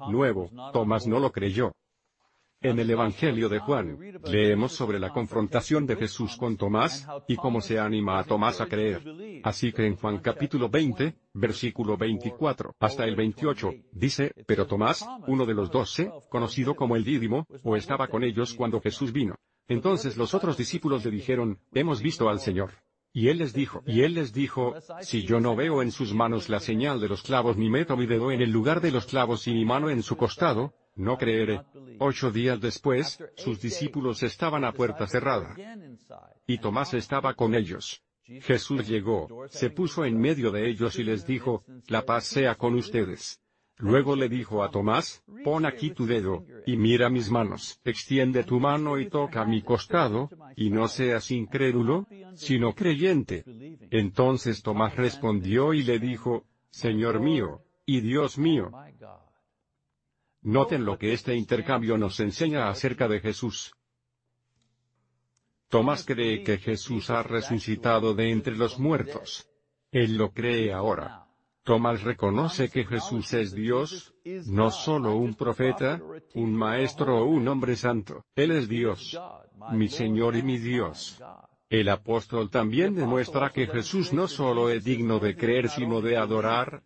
nuevo, 0.08 0.50
Tomás 0.74 1.08
no 1.08 1.20
lo 1.20 1.32
creyó. 1.32 1.74
En 2.64 2.78
el 2.78 2.92
Evangelio 2.92 3.50
de 3.50 3.58
Juan, 3.58 3.98
leemos 4.26 4.74
sobre 4.74 5.00
la 5.00 5.10
confrontación 5.10 5.88
de 5.88 5.96
Jesús 5.96 6.38
con 6.38 6.58
Tomás, 6.58 7.08
y 7.28 7.36
cómo 7.36 7.60
se 7.60 7.80
anima 7.80 8.20
a 8.20 8.24
Tomás 8.24 8.62
a 8.62 8.68
creer. 8.68 9.02
Así 9.44 9.74
que 9.74 9.88
en 9.88 9.96
Juan 9.96 10.20
capítulo 10.20 10.70
20, 10.70 11.16
versículo 11.34 11.98
24 11.98 12.76
hasta 12.80 13.06
el 13.06 13.16
28, 13.16 13.72
dice, 13.94 14.32
pero 14.46 14.68
Tomás, 14.68 15.04
uno 15.26 15.48
de 15.48 15.56
los 15.56 15.72
doce, 15.72 16.12
conocido 16.30 16.76
como 16.76 16.96
el 16.96 17.04
Dídimo, 17.04 17.48
o 17.64 17.76
estaba 17.76 18.08
con 18.08 18.24
ellos 18.24 18.54
cuando 18.54 18.80
Jesús 18.80 19.12
vino. 19.12 19.38
Entonces 19.68 20.16
los 20.16 20.36
otros 20.36 20.56
discípulos 20.56 21.04
le 21.04 21.10
dijeron, 21.10 21.58
hemos 21.74 22.00
visto 22.04 22.30
al 22.30 22.40
Señor. 22.40 22.74
Y 23.12 23.30
él 23.30 23.40
les 23.40 23.54
dijo, 23.54 23.82
y 23.88 24.04
él 24.04 24.14
les 24.14 24.34
dijo, 24.34 24.76
si 25.02 25.24
yo 25.24 25.40
no 25.40 25.56
veo 25.56 25.82
en 25.82 25.92
sus 25.92 26.14
manos 26.14 26.48
la 26.48 26.60
señal 26.60 27.02
de 27.02 27.10
los 27.10 27.24
clavos 27.24 27.58
ni 27.58 27.70
meto 27.70 27.98
mi 27.98 28.06
dedo 28.06 28.32
en 28.32 28.42
el 28.42 28.52
lugar 28.52 28.82
de 28.82 28.92
los 28.92 29.08
clavos 29.08 29.48
y 29.48 29.54
mi 29.54 29.66
mano 29.66 29.90
en 29.90 30.02
su 30.04 30.16
costado, 30.16 30.76
no 31.02 31.18
creeré. 31.18 31.62
Ocho 32.00 32.32
días 32.32 32.60
después, 32.62 33.24
sus 33.36 33.60
discípulos 33.62 34.24
estaban 34.24 34.64
a 34.64 34.72
puerta 34.72 35.08
cerrada. 35.08 35.56
Y 36.48 36.60
Tomás 36.60 36.94
estaba 36.94 37.34
con 37.34 37.56
ellos. 37.56 38.04
Jesús 38.24 38.88
llegó, 38.88 39.48
se 39.50 39.70
puso 39.70 40.06
en 40.06 40.18
medio 40.18 40.52
de 40.52 40.70
ellos 40.70 40.98
y 40.98 41.04
les 41.04 41.26
dijo, 41.26 41.66
la 41.88 42.06
paz 42.06 42.26
sea 42.26 42.56
con 42.56 42.76
ustedes. 42.76 43.42
Luego 43.78 44.16
le 44.16 44.30
dijo 44.30 44.64
a 44.64 44.70
Tomás, 44.70 45.24
pon 45.44 45.66
aquí 45.66 45.90
tu 45.90 46.06
dedo, 46.06 46.46
y 46.68 46.78
mira 46.78 47.10
mis 47.10 47.32
manos, 47.32 47.80
extiende 47.84 48.44
tu 48.44 48.60
mano 48.60 49.00
y 49.00 49.10
toca 49.10 49.44
mi 49.44 49.64
costado, 49.64 50.30
y 50.56 50.70
no 50.70 50.88
seas 50.88 51.32
incrédulo, 51.32 52.08
sino 52.36 52.74
creyente. 52.74 53.44
Entonces 53.90 54.62
Tomás 54.62 54.96
respondió 54.96 55.74
y 55.74 55.82
le 55.82 55.98
dijo, 55.98 56.46
Señor 56.70 57.20
mío, 57.20 57.64
y 57.86 58.02
Dios 58.02 58.38
mío. 58.38 58.72
Noten 60.44 60.86
lo 60.86 60.98
que 60.98 61.14
este 61.14 61.36
intercambio 61.36 61.98
nos 61.98 62.20
enseña 62.20 62.70
acerca 62.70 63.08
de 63.08 63.20
Jesús. 63.20 63.74
Tomás 65.70 66.04
cree 66.04 66.44
que 66.44 66.58
Jesús 66.58 67.10
ha 67.10 67.24
resucitado 67.24 68.14
de 68.14 68.32
entre 68.32 68.58
los 68.58 68.80
muertos. 68.80 69.48
Él 69.92 70.18
lo 70.18 70.32
cree 70.32 70.74
ahora. 70.74 71.28
Tomás 71.64 72.02
reconoce 72.02 72.70
que 72.70 72.86
Jesús 72.86 73.34
es 73.34 73.54
Dios, 73.54 74.16
no 74.48 74.72
solo 74.72 75.16
un 75.16 75.36
profeta, 75.36 76.02
un 76.34 76.56
maestro 76.56 77.20
o 77.20 77.26
un 77.26 77.48
hombre 77.48 77.76
santo. 77.76 78.26
Él 78.36 78.52
es 78.52 78.68
Dios, 78.68 79.20
mi 79.72 79.88
Señor 79.88 80.36
y 80.36 80.42
mi 80.42 80.58
Dios. 80.58 81.22
El 81.70 81.88
apóstol 81.90 82.50
también 82.50 82.96
demuestra 82.96 83.52
que 83.52 83.68
Jesús 83.68 84.12
no 84.12 84.28
solo 84.28 84.70
es 84.70 84.84
digno 84.84 85.20
de 85.20 85.38
creer 85.38 85.70
sino 85.70 86.02
de 86.02 86.18
adorar, 86.18 86.84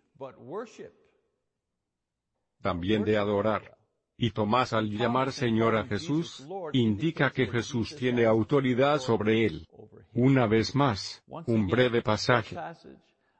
también 2.65 3.03
de 3.03 3.15
adorar. 3.15 3.77
Y 4.17 4.31
Tomás 4.31 4.74
al 4.74 4.89
llamar 4.89 5.31
Señor 5.31 5.75
a 5.75 5.86
Jesús, 5.86 6.48
indica 6.74 7.29
que 7.29 7.45
Jesús 7.45 7.95
tiene 7.95 8.25
autoridad 8.25 8.98
sobre 8.98 9.46
él. 9.46 9.68
Una 10.16 10.48
vez 10.48 10.74
más, 10.74 11.24
un 11.27 11.68
breve 11.68 12.01
pasaje. 12.01 12.57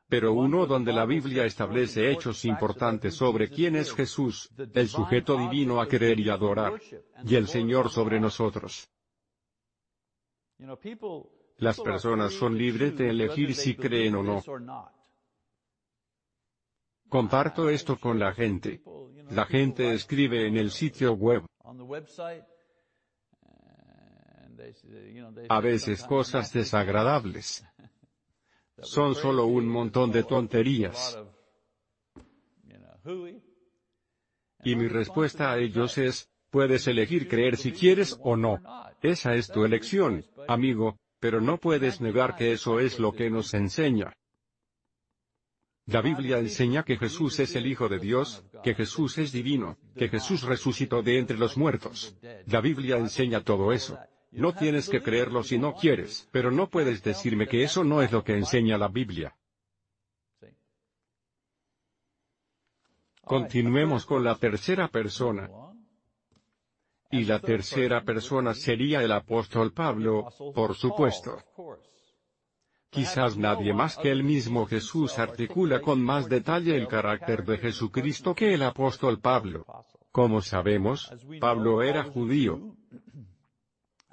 Pero 0.08 0.34
uno 0.34 0.68
donde 0.68 0.94
la 0.94 1.08
Biblia 1.08 1.44
establece 1.44 2.12
hechos 2.12 2.46
importantes 2.46 3.16
sobre 3.16 3.50
quién 3.50 3.76
es 3.76 3.92
Jesús, 3.96 4.52
el 4.76 4.90
sujeto 4.90 5.36
divino 5.38 5.82
a 5.82 5.88
querer 5.88 6.20
y 6.20 6.30
adorar, 6.30 6.80
y 7.26 7.34
el 7.34 7.48
Señor 7.48 7.90
sobre 7.90 8.20
nosotros. 8.20 8.88
Las 11.58 11.80
personas 11.80 12.32
son 12.34 12.56
libres 12.56 12.96
de 12.96 13.10
elegir 13.10 13.56
si 13.56 13.74
creen 13.76 14.18
o 14.18 14.22
no. 14.22 14.44
Comparto 17.10 17.70
esto 17.70 17.98
con 17.98 18.20
la 18.20 18.34
gente. 18.34 18.82
La 19.30 19.46
gente 19.46 19.94
escribe 19.94 20.48
en 20.48 20.58
el 20.58 20.72
sitio 20.72 21.14
web. 21.14 21.44
A 25.50 25.60
veces 25.62 26.04
cosas 26.04 26.52
desagradables. 26.54 27.66
Son 28.82 29.16
solo 29.16 29.46
un 29.46 29.68
montón 29.68 30.12
de 30.12 30.24
tonterías. 30.24 31.18
Y 34.64 34.76
mi 34.76 34.88
respuesta 34.88 35.52
a 35.52 35.58
ellos 35.60 35.98
es, 35.98 36.30
puedes 36.50 36.88
elegir 36.88 37.28
creer 37.28 37.58
si 37.58 37.72
quieres 37.72 38.18
o 38.22 38.36
no. 38.36 38.60
Esa 39.02 39.36
es 39.36 39.48
tu 39.48 39.64
elección, 39.64 40.26
amigo, 40.48 40.98
pero 41.20 41.40
no 41.40 41.58
puedes 41.58 42.02
negar 42.02 42.36
que 42.36 42.52
eso 42.52 42.80
es 42.80 43.00
lo 43.00 43.12
que 43.12 43.30
nos 43.30 43.54
enseña. 43.54 44.14
La 45.88 46.02
Biblia 46.02 46.40
enseña 46.40 46.84
que 46.84 46.98
Jesús 46.98 47.40
es 47.40 47.56
el 47.56 47.68
Hijo 47.68 47.88
de 47.88 48.00
Dios, 48.00 48.44
que 48.64 48.74
Jesús 48.74 49.20
es 49.20 49.32
divino, 49.32 49.78
que 49.96 50.10
Jesús 50.10 50.42
resucitó 50.42 51.04
de 51.04 51.20
entre 51.20 51.38
los 51.38 51.58
muertos. 51.58 52.18
La 52.48 52.60
Biblia 52.60 52.98
enseña 52.98 53.44
todo 53.44 53.72
eso. 53.72 54.00
No 54.32 54.54
tienes 54.54 54.90
que 54.90 55.02
creerlo 55.02 55.44
si 55.44 55.60
no 55.60 55.76
quieres, 55.76 56.28
pero 56.32 56.50
no 56.50 56.70
puedes 56.70 57.04
decirme 57.04 57.48
que 57.48 57.64
eso 57.64 57.84
no 57.84 58.02
es 58.02 58.12
lo 58.12 58.24
que 58.24 58.36
enseña 58.36 58.78
la 58.78 58.88
Biblia. 58.88 59.38
Continuemos 63.22 64.06
con 64.06 64.24
la 64.24 64.36
tercera 64.36 64.88
persona. 64.88 65.50
Y 67.12 67.26
la 67.26 67.40
tercera 67.40 68.04
persona 68.04 68.56
sería 68.56 69.04
el 69.04 69.12
apóstol 69.12 69.72
Pablo, 69.72 70.30
por 70.54 70.76
supuesto. 70.76 71.38
Quizás 72.96 73.36
nadie 73.36 73.74
más 73.74 73.98
que 73.98 74.10
el 74.10 74.24
mismo 74.24 74.66
Jesús 74.66 75.20
articula 75.20 75.82
con 75.82 76.02
más 76.02 76.30
detalle 76.30 76.78
el 76.78 76.88
carácter 76.88 77.44
de 77.44 77.58
Jesucristo 77.58 78.34
que 78.34 78.54
el 78.54 78.64
apóstol 78.64 79.20
Pablo. 79.20 79.66
Como 80.14 80.42
sabemos, 80.42 81.12
Pablo 81.42 81.84
era 81.84 82.06
judío, 82.06 82.78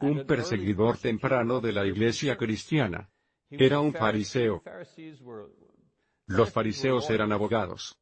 un 0.01 0.27
perseguidor 0.27 0.99
temprano 0.99 1.61
de 1.61 1.73
la 1.73 1.87
iglesia 1.87 2.37
cristiana. 2.37 3.09
Era 3.49 3.79
un 3.79 3.93
fariseo. 3.93 4.65
Los 6.27 6.51
fariseos 6.51 7.09
eran 7.09 7.31
abogados. 7.31 7.97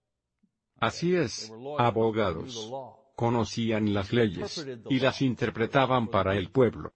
Así 0.77 1.15
es, 1.15 1.53
abogados. 1.77 2.73
Conocían 3.17 3.93
las 3.93 4.15
leyes, 4.15 4.67
y 4.89 4.99
las 4.99 5.21
interpretaban 5.21 6.09
para 6.09 6.37
el 6.37 6.51
pueblo. 6.51 6.95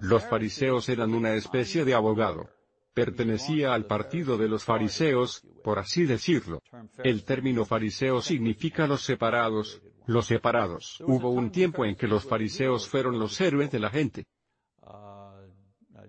Los 0.00 0.22
fariseos 0.26 0.90
eran 0.90 1.14
una 1.14 1.32
especie 1.32 1.86
de 1.86 1.94
abogado 1.94 2.50
pertenecía 2.94 3.74
al 3.74 3.86
partido 3.86 4.38
de 4.38 4.48
los 4.48 4.64
fariseos, 4.64 5.42
por 5.62 5.78
así 5.78 6.06
decirlo. 6.06 6.62
El 7.02 7.24
término 7.24 7.64
fariseo 7.64 8.22
significa 8.22 8.86
los 8.86 9.02
separados, 9.02 9.82
los 10.06 10.26
separados. 10.26 11.02
Hubo 11.06 11.30
un 11.30 11.50
tiempo 11.50 11.84
en 11.84 11.96
que 11.96 12.06
los 12.06 12.24
fariseos 12.24 12.88
fueron 12.88 13.18
los 13.18 13.38
héroes 13.40 13.70
de 13.70 13.80
la 13.80 13.90
gente. 13.90 14.24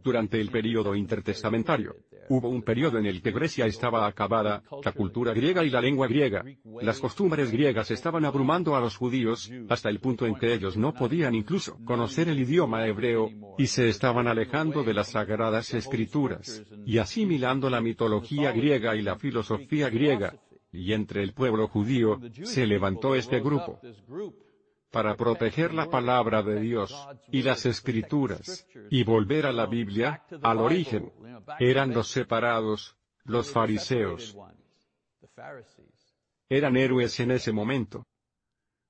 Durante 0.03 0.39
el 0.39 0.51
período 0.51 0.93
intertestamentario, 0.95 1.95
hubo 2.29 2.49
un 2.49 2.61
periodo 2.61 2.97
en 2.97 3.05
el 3.05 3.21
que 3.21 3.31
Grecia 3.31 3.65
estaba 3.65 4.07
acabada, 4.07 4.63
la 4.83 4.91
cultura 4.91 5.33
griega 5.33 5.63
y 5.63 5.69
la 5.69 5.81
lengua 5.81 6.07
griega. 6.07 6.43
Las 6.81 6.99
costumbres 6.99 7.51
griegas 7.51 7.91
estaban 7.91 8.25
abrumando 8.25 8.75
a 8.75 8.79
los 8.79 8.97
judíos, 8.97 9.51
hasta 9.69 9.89
el 9.89 9.99
punto 9.99 10.25
en 10.25 10.35
que 10.35 10.53
ellos 10.53 10.77
no 10.77 10.93
podían 10.93 11.35
incluso 11.35 11.77
conocer 11.85 12.29
el 12.29 12.39
idioma 12.39 12.85
hebreo, 12.87 13.29
y 13.57 13.67
se 13.67 13.89
estaban 13.89 14.27
alejando 14.27 14.83
de 14.83 14.93
las 14.93 15.09
sagradas 15.09 15.73
escrituras, 15.73 16.63
y 16.85 16.97
asimilando 16.97 17.69
la 17.69 17.81
mitología 17.81 18.51
griega 18.51 18.95
y 18.95 19.01
la 19.01 19.17
filosofía 19.17 19.89
griega. 19.89 20.35
Y 20.71 20.91
entre 20.91 21.23
el 21.23 21.33
pueblo 21.33 21.67
judío, 21.67 22.19
se 22.43 22.67
levantó 22.67 23.15
este 23.15 23.39
grupo 23.39 23.79
para 24.91 25.15
proteger 25.15 25.73
la 25.73 25.89
palabra 25.89 26.41
de 26.41 26.59
Dios, 26.59 27.07
y 27.31 27.41
las 27.43 27.65
escrituras, 27.65 28.67
y 28.89 29.03
volver 29.03 29.45
a 29.45 29.51
la 29.51 29.65
Biblia, 29.65 30.23
al 30.41 30.59
origen. 30.59 31.11
Eran 31.59 31.93
los 31.93 32.07
separados, 32.07 32.95
los 33.23 33.51
fariseos. 33.51 34.37
Eran 36.49 36.77
héroes 36.77 37.19
en 37.19 37.31
ese 37.31 37.51
momento. 37.51 38.05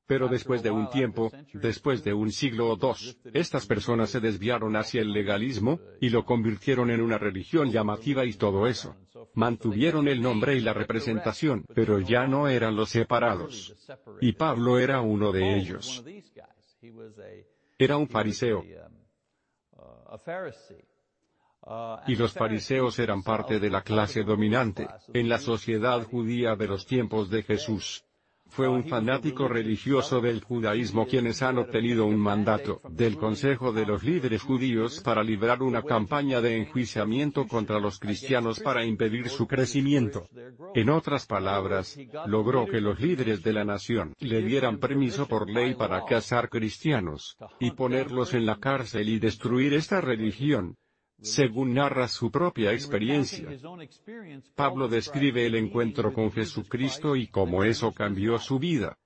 Pero 0.08 0.28
después 0.28 0.62
de 0.62 0.72
un 0.72 0.90
tiempo, 0.90 1.32
después 1.54 2.04
de 2.04 2.14
un 2.14 2.32
siglo 2.32 2.70
o 2.70 2.76
dos, 2.76 3.18
estas 3.34 3.66
personas 3.66 4.12
se 4.12 4.20
desviaron 4.20 4.76
hacia 4.76 5.02
el 5.02 5.12
legalismo, 5.12 5.80
y 6.00 6.10
lo 6.10 6.26
convirtieron 6.26 6.92
en 6.92 7.02
una 7.02 7.18
religión 7.18 7.72
llamativa 7.72 8.26
y 8.26 8.34
todo 8.34 8.68
eso. 8.68 8.96
Mantuvieron 9.34 10.08
el 10.08 10.22
nombre 10.22 10.56
y 10.56 10.62
la 10.62 10.74
representación, 10.74 11.66
pero 11.74 12.00
ya 12.00 12.28
no 12.28 12.48
eran 12.48 12.76
los 12.76 12.90
separados. 12.90 13.76
Y 14.22 14.34
Pablo 14.34 14.80
era 14.80 15.02
uno 15.02 15.32
de 15.32 15.58
ellos. 15.58 16.04
Era 17.78 17.98
un 17.98 18.08
fariseo. 18.08 18.64
Y 22.08 22.16
los 22.16 22.34
fariseos 22.34 23.00
eran 23.00 23.24
parte 23.24 23.60
de 23.60 23.70
la 23.70 23.82
clase 23.82 24.24
dominante, 24.24 24.88
en 25.14 25.28
la 25.28 25.40
sociedad 25.40 26.04
judía 26.04 26.56
de 26.56 26.68
los 26.68 26.86
tiempos 26.86 27.30
de 27.30 27.42
Jesús. 27.42 28.06
Fue 28.56 28.70
un 28.70 28.86
fanático 28.86 29.50
religioso 29.50 30.22
del 30.22 30.42
judaísmo 30.42 31.06
quienes 31.08 31.42
han 31.42 31.58
obtenido 31.58 32.06
un 32.06 32.18
mandato 32.18 32.80
del 32.90 33.18
Consejo 33.18 33.74
de 33.74 33.86
los 33.86 34.02
Líderes 34.04 34.44
Judíos 34.44 35.02
para 35.02 35.24
librar 35.24 35.62
una 35.62 35.84
campaña 35.84 36.40
de 36.40 36.56
enjuiciamiento 36.56 37.48
contra 37.48 37.80
los 37.80 38.00
cristianos 38.00 38.62
para 38.62 38.86
impedir 38.86 39.28
su 39.28 39.46
crecimiento. 39.46 40.30
En 40.74 40.90
otras 40.90 41.26
palabras, 41.26 41.98
logró 42.28 42.66
que 42.66 42.80
los 42.80 42.98
líderes 42.98 43.44
de 43.44 43.52
la 43.52 43.66
nación 43.66 44.14
le 44.20 44.42
dieran 44.42 44.80
permiso 44.80 45.28
por 45.28 45.50
ley 45.50 45.74
para 45.74 46.06
cazar 46.06 46.48
cristianos, 46.48 47.38
y 47.60 47.72
ponerlos 47.72 48.34
en 48.34 48.46
la 48.46 48.58
cárcel 48.58 49.10
y 49.10 49.20
destruir 49.20 49.74
esta 49.74 50.00
religión, 50.00 50.78
según 51.22 51.74
narra 51.74 52.08
su 52.08 52.32
propia 52.32 52.72
experiencia. 52.74 53.48
Pablo 54.56 54.88
describe 54.88 55.46
el 55.46 55.56
encuentro 55.56 56.14
con 56.14 56.32
Jesucristo 56.32 57.16
y 57.16 57.28
cómo 57.28 57.64
eso 57.64 57.92
cambió 57.92 58.38
su 58.38 58.60
vida. 58.60 58.98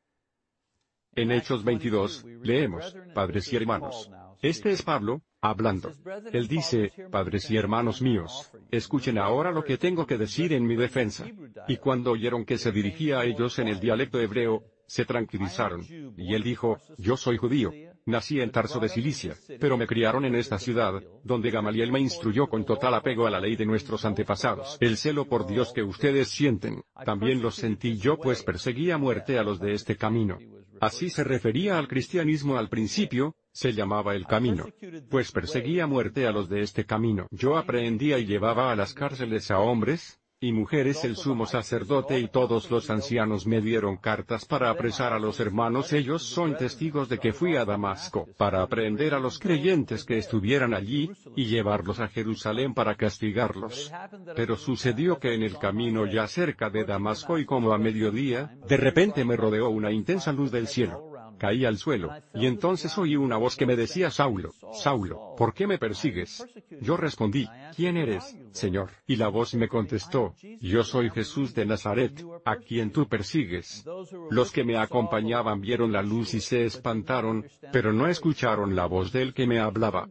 En 1.15 1.31
Hechos 1.31 1.63
22, 1.63 2.25
leemos, 2.43 2.95
Padres 3.13 3.51
y 3.51 3.55
hermanos. 3.55 4.09
Este 4.41 4.71
es 4.71 4.83
Pablo, 4.83 5.21
hablando. 5.41 5.91
Él 6.31 6.47
dice, 6.47 6.93
Padres 7.11 7.49
y 7.51 7.57
hermanos 7.57 8.01
míos, 8.01 8.51
escuchen 8.71 9.17
ahora 9.17 9.51
lo 9.51 9.63
que 9.63 9.77
tengo 9.77 10.05
que 10.05 10.17
decir 10.17 10.53
en 10.53 10.65
mi 10.65 10.75
defensa. 10.75 11.25
Y 11.67 11.77
cuando 11.77 12.11
oyeron 12.11 12.45
que 12.45 12.57
se 12.57 12.71
dirigía 12.71 13.19
a 13.19 13.25
ellos 13.25 13.59
en 13.59 13.67
el 13.67 13.79
dialecto 13.79 14.19
hebreo, 14.19 14.63
se 14.85 15.05
tranquilizaron. 15.05 15.85
Y 16.17 16.33
él 16.33 16.43
dijo, 16.43 16.77
Yo 16.97 17.17
soy 17.17 17.37
judío. 17.37 17.71
Nací 18.09 18.41
en 18.41 18.51
Tarso 18.51 18.79
de 18.79 18.89
Cilicia, 18.89 19.35
pero 19.59 19.77
me 19.77 19.87
criaron 19.87 20.25
en 20.25 20.35
esta 20.35 20.57
ciudad, 20.57 21.01
donde 21.23 21.51
Gamaliel 21.51 21.91
me 21.91 21.99
instruyó 21.99 22.47
con 22.47 22.65
total 22.65 22.93
apego 22.95 23.27
a 23.27 23.29
la 23.29 23.39
ley 23.39 23.55
de 23.55 23.65
nuestros 23.65 24.05
antepasados. 24.05 24.77
El 24.79 24.97
celo 24.97 25.25
por 25.25 25.47
Dios 25.47 25.71
que 25.73 25.83
ustedes 25.83 26.29
sienten, 26.29 26.83
también 27.05 27.41
lo 27.41 27.51
sentí 27.51 27.97
yo 27.97 28.17
pues 28.17 28.43
perseguía 28.43 28.97
muerte 28.97 29.37
a 29.37 29.43
los 29.43 29.59
de 29.59 29.73
este 29.73 29.95
camino. 29.95 30.39
Así 30.81 31.09
se 31.09 31.23
refería 31.23 31.77
al 31.77 31.87
cristianismo 31.87 32.57
al 32.57 32.69
principio, 32.69 33.35
se 33.51 33.73
llamaba 33.73 34.15
el 34.15 34.25
camino. 34.25 34.65
Pues 35.09 35.31
perseguía 35.31 35.87
muerte 35.87 36.25
a 36.25 36.31
los 36.31 36.47
de 36.47 36.61
este 36.61 36.85
camino. 36.85 37.27
Yo 37.31 37.57
aprendía 37.57 38.17
y 38.17 38.25
llevaba 38.25 38.71
a 38.71 38.75
las 38.75 38.93
cárceles 38.93 39.51
a 39.51 39.59
hombres, 39.59 40.19
y 40.41 40.53
mujeres 40.53 41.03
el 41.03 41.17
sumo 41.17 41.45
sacerdote 41.45 42.17
y 42.17 42.29
todos 42.29 42.71
los 42.71 42.89
ancianos 42.89 43.45
me 43.45 43.59
dieron 43.59 43.97
cartas 43.97 44.45
para 44.45 44.69
apresar 44.69 45.11
a 45.11 45.19
los 45.19 45.41
hermanos. 45.41 45.91
ellos 45.91 46.23
son 46.23 46.55
testigos 46.55 47.09
de 47.09 47.17
que 47.19 47.33
fui 47.33 47.57
a 47.57 47.65
Damasco, 47.65 48.25
para 48.37 48.61
aprender 48.61 49.13
a 49.13 49.19
los 49.19 49.37
creyentes 49.37 50.05
que 50.05 50.17
estuvieran 50.17 50.73
allí, 50.73 51.11
y 51.35 51.45
llevarlos 51.45 51.99
a 51.99 52.07
Jerusalén 52.07 52.73
para 52.73 52.95
castigarlos. 52.95 53.91
Pero 54.33 54.55
sucedió 54.55 55.19
que 55.19 55.33
en 55.33 55.43
el 55.43 55.57
camino 55.57 56.05
ya 56.05 56.25
cerca 56.27 56.69
de 56.69 56.85
Damasco 56.85 57.37
y 57.37 57.45
como 57.45 57.73
a 57.73 57.77
mediodía, 57.77 58.55
de 58.65 58.77
repente 58.77 59.25
me 59.25 59.35
rodeó 59.35 59.69
una 59.69 59.91
intensa 59.91 60.31
luz 60.31 60.51
del 60.51 60.67
cielo 60.67 61.08
caí 61.39 61.65
al 61.65 61.77
suelo, 61.77 62.11
y 62.35 62.45
entonces 62.45 62.95
oí 62.99 63.15
una 63.15 63.37
voz 63.37 63.55
que 63.55 63.65
me 63.65 63.75
decía 63.75 64.11
Saulo, 64.11 64.51
Saulo, 64.73 65.33
¿por 65.35 65.55
qué 65.55 65.65
me 65.65 65.79
persigues? 65.79 66.45
Yo 66.81 66.97
respondí, 66.97 67.47
¿quién 67.75 67.97
eres, 67.97 68.37
Señor? 68.51 68.91
Y 69.07 69.15
la 69.15 69.29
voz 69.29 69.55
me 69.55 69.67
contestó, 69.67 70.35
yo 70.61 70.83
soy 70.83 71.09
Jesús 71.09 71.55
de 71.55 71.65
Nazaret, 71.65 72.23
a 72.45 72.57
quien 72.57 72.91
tú 72.91 73.07
persigues. 73.07 73.83
Los 74.29 74.51
que 74.51 74.63
me 74.63 74.77
acompañaban 74.77 75.61
vieron 75.61 75.91
la 75.91 76.03
luz 76.03 76.35
y 76.35 76.41
se 76.41 76.65
espantaron, 76.65 77.47
pero 77.71 77.93
no 77.93 78.07
escucharon 78.07 78.75
la 78.75 78.85
voz 78.85 79.11
del 79.11 79.33
que 79.33 79.47
me 79.47 79.59
hablaba. 79.59 80.07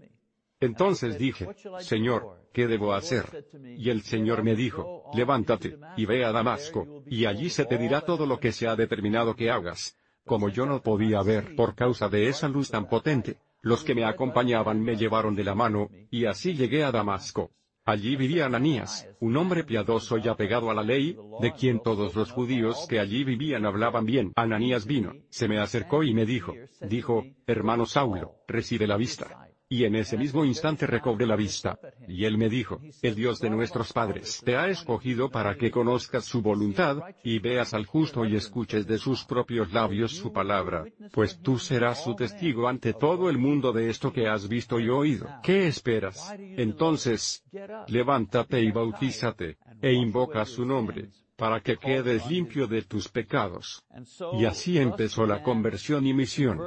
Entonces 0.60 1.18
dije, 1.18 1.48
Señor, 1.80 2.48
¿qué 2.52 2.66
debo 2.66 2.94
hacer? 2.94 3.46
Y 3.76 3.90
el 3.90 4.02
Señor 4.02 4.42
me 4.42 4.56
dijo, 4.56 5.04
levántate, 5.14 5.78
y 5.96 6.06
ve 6.06 6.24
a 6.24 6.32
Damasco, 6.32 7.04
y 7.06 7.26
allí 7.26 7.50
se 7.50 7.64
te 7.64 7.78
dirá 7.78 8.00
todo 8.00 8.26
lo 8.26 8.40
que 8.40 8.52
se 8.52 8.66
ha 8.66 8.74
determinado 8.74 9.34
que 9.34 9.50
hagas. 9.50 9.97
Como 10.28 10.50
yo 10.50 10.66
no 10.66 10.82
podía 10.82 11.22
ver 11.22 11.56
por 11.56 11.74
causa 11.74 12.10
de 12.10 12.28
esa 12.28 12.48
luz 12.48 12.70
tan 12.70 12.86
potente, 12.86 13.38
los 13.62 13.82
que 13.82 13.94
me 13.94 14.04
acompañaban 14.04 14.80
me 14.80 14.94
llevaron 14.94 15.34
de 15.34 15.42
la 15.42 15.54
mano, 15.54 15.88
y 16.10 16.26
así 16.26 16.54
llegué 16.54 16.84
a 16.84 16.92
Damasco. 16.92 17.50
Allí 17.86 18.14
vivía 18.14 18.44
Ananías, 18.44 19.08
un 19.20 19.38
hombre 19.38 19.64
piadoso 19.64 20.18
y 20.18 20.28
apegado 20.28 20.70
a 20.70 20.74
la 20.74 20.82
ley, 20.82 21.16
de 21.40 21.52
quien 21.54 21.80
todos 21.80 22.14
los 22.14 22.30
judíos 22.30 22.86
que 22.90 23.00
allí 23.00 23.24
vivían 23.24 23.64
hablaban 23.64 24.04
bien. 24.04 24.32
Ananías 24.36 24.84
vino, 24.84 25.14
se 25.30 25.48
me 25.48 25.58
acercó 25.58 26.04
y 26.04 26.12
me 26.12 26.26
dijo, 26.26 26.52
dijo, 26.82 27.24
hermano 27.46 27.86
Saulo, 27.86 28.34
recibe 28.46 28.86
la 28.86 28.98
vista 28.98 29.47
y 29.70 29.84
en 29.84 29.96
ese 29.96 30.16
mismo 30.16 30.44
instante 30.44 30.86
recobré 30.86 31.26
la 31.26 31.36
vista. 31.36 31.78
Y 32.06 32.24
él 32.24 32.38
me 32.38 32.48
dijo, 32.48 32.80
el 33.02 33.14
Dios 33.14 33.38
de 33.40 33.50
nuestros 33.50 33.92
padres 33.92 34.40
te 34.44 34.56
ha 34.56 34.68
escogido 34.68 35.30
para 35.30 35.56
que 35.56 35.70
conozcas 35.70 36.24
su 36.24 36.40
voluntad, 36.40 36.98
y 37.22 37.38
veas 37.38 37.74
al 37.74 37.84
justo 37.84 38.24
y 38.24 38.36
escuches 38.36 38.86
de 38.86 38.98
sus 38.98 39.24
propios 39.24 39.72
labios 39.72 40.12
su 40.12 40.32
palabra, 40.32 40.84
pues 41.12 41.40
tú 41.40 41.58
serás 41.58 42.02
su 42.02 42.14
testigo 42.14 42.68
ante 42.68 42.94
todo 42.94 43.28
el 43.28 43.38
mundo 43.38 43.72
de 43.72 43.90
esto 43.90 44.12
que 44.12 44.26
has 44.26 44.48
visto 44.48 44.80
y 44.80 44.88
oído. 44.88 45.28
¿Qué 45.42 45.66
esperas? 45.66 46.32
Entonces, 46.38 47.44
levántate 47.88 48.62
y 48.62 48.70
bautízate, 48.70 49.58
e 49.82 49.92
invoca 49.92 50.44
su 50.46 50.64
nombre 50.64 51.10
para 51.38 51.60
que 51.60 51.76
quedes 51.76 52.28
limpio 52.28 52.66
de 52.66 52.82
tus 52.82 53.08
pecados. 53.08 53.84
Y 54.32 54.44
así 54.44 54.76
empezó 54.76 55.24
la 55.24 55.40
conversión 55.40 56.04
y 56.04 56.12
misión 56.12 56.58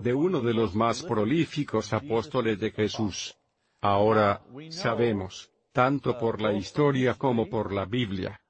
de 0.00 0.14
uno 0.14 0.40
de 0.40 0.54
los 0.54 0.76
más 0.76 1.02
prolíficos 1.02 1.92
apóstoles 1.92 2.60
de 2.60 2.70
Jesús. 2.70 3.36
Ahora, 3.80 4.42
sabemos, 4.70 5.50
tanto 5.72 6.16
por 6.16 6.40
la 6.40 6.52
historia 6.52 7.14
como 7.14 7.50
por 7.50 7.72
la 7.72 7.84
Biblia, 7.84 8.40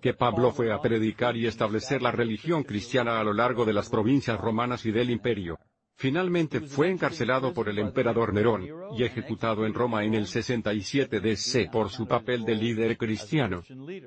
que 0.00 0.14
Pablo 0.14 0.52
fue 0.52 0.72
a 0.72 0.80
predicar 0.80 1.36
y 1.36 1.46
establecer 1.46 2.02
la 2.02 2.12
religión 2.12 2.62
cristiana 2.62 3.18
a 3.18 3.24
lo 3.24 3.32
largo 3.32 3.64
de 3.64 3.72
las 3.72 3.88
provincias 3.88 4.40
romanas 4.40 4.86
y 4.86 4.92
del 4.92 5.10
imperio. 5.10 5.58
Finalmente 6.00 6.62
fue 6.62 6.88
encarcelado 6.88 7.52
por 7.52 7.68
el 7.68 7.78
emperador 7.78 8.32
Nerón, 8.32 8.66
y 8.96 9.02
ejecutado 9.02 9.66
en 9.66 9.74
Roma 9.74 10.02
en 10.02 10.14
el 10.14 10.26
67 10.26 11.20
DC 11.20 11.68
por 11.70 11.90
su 11.90 12.06
papel 12.06 12.42
de 12.46 12.54
líder 12.54 12.96
cristiano. 12.96 13.62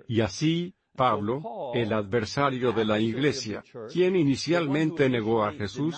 Y 0.08 0.21
así, 0.21 0.73
Pablo, 0.95 1.71
el 1.75 1.93
adversario 1.93 2.71
de 2.71 2.86
la 2.86 2.99
Iglesia, 2.99 3.63
quien 3.91 4.15
inicialmente 4.15 5.08
negó 5.08 5.43
a 5.43 5.51
Jesús, 5.51 5.95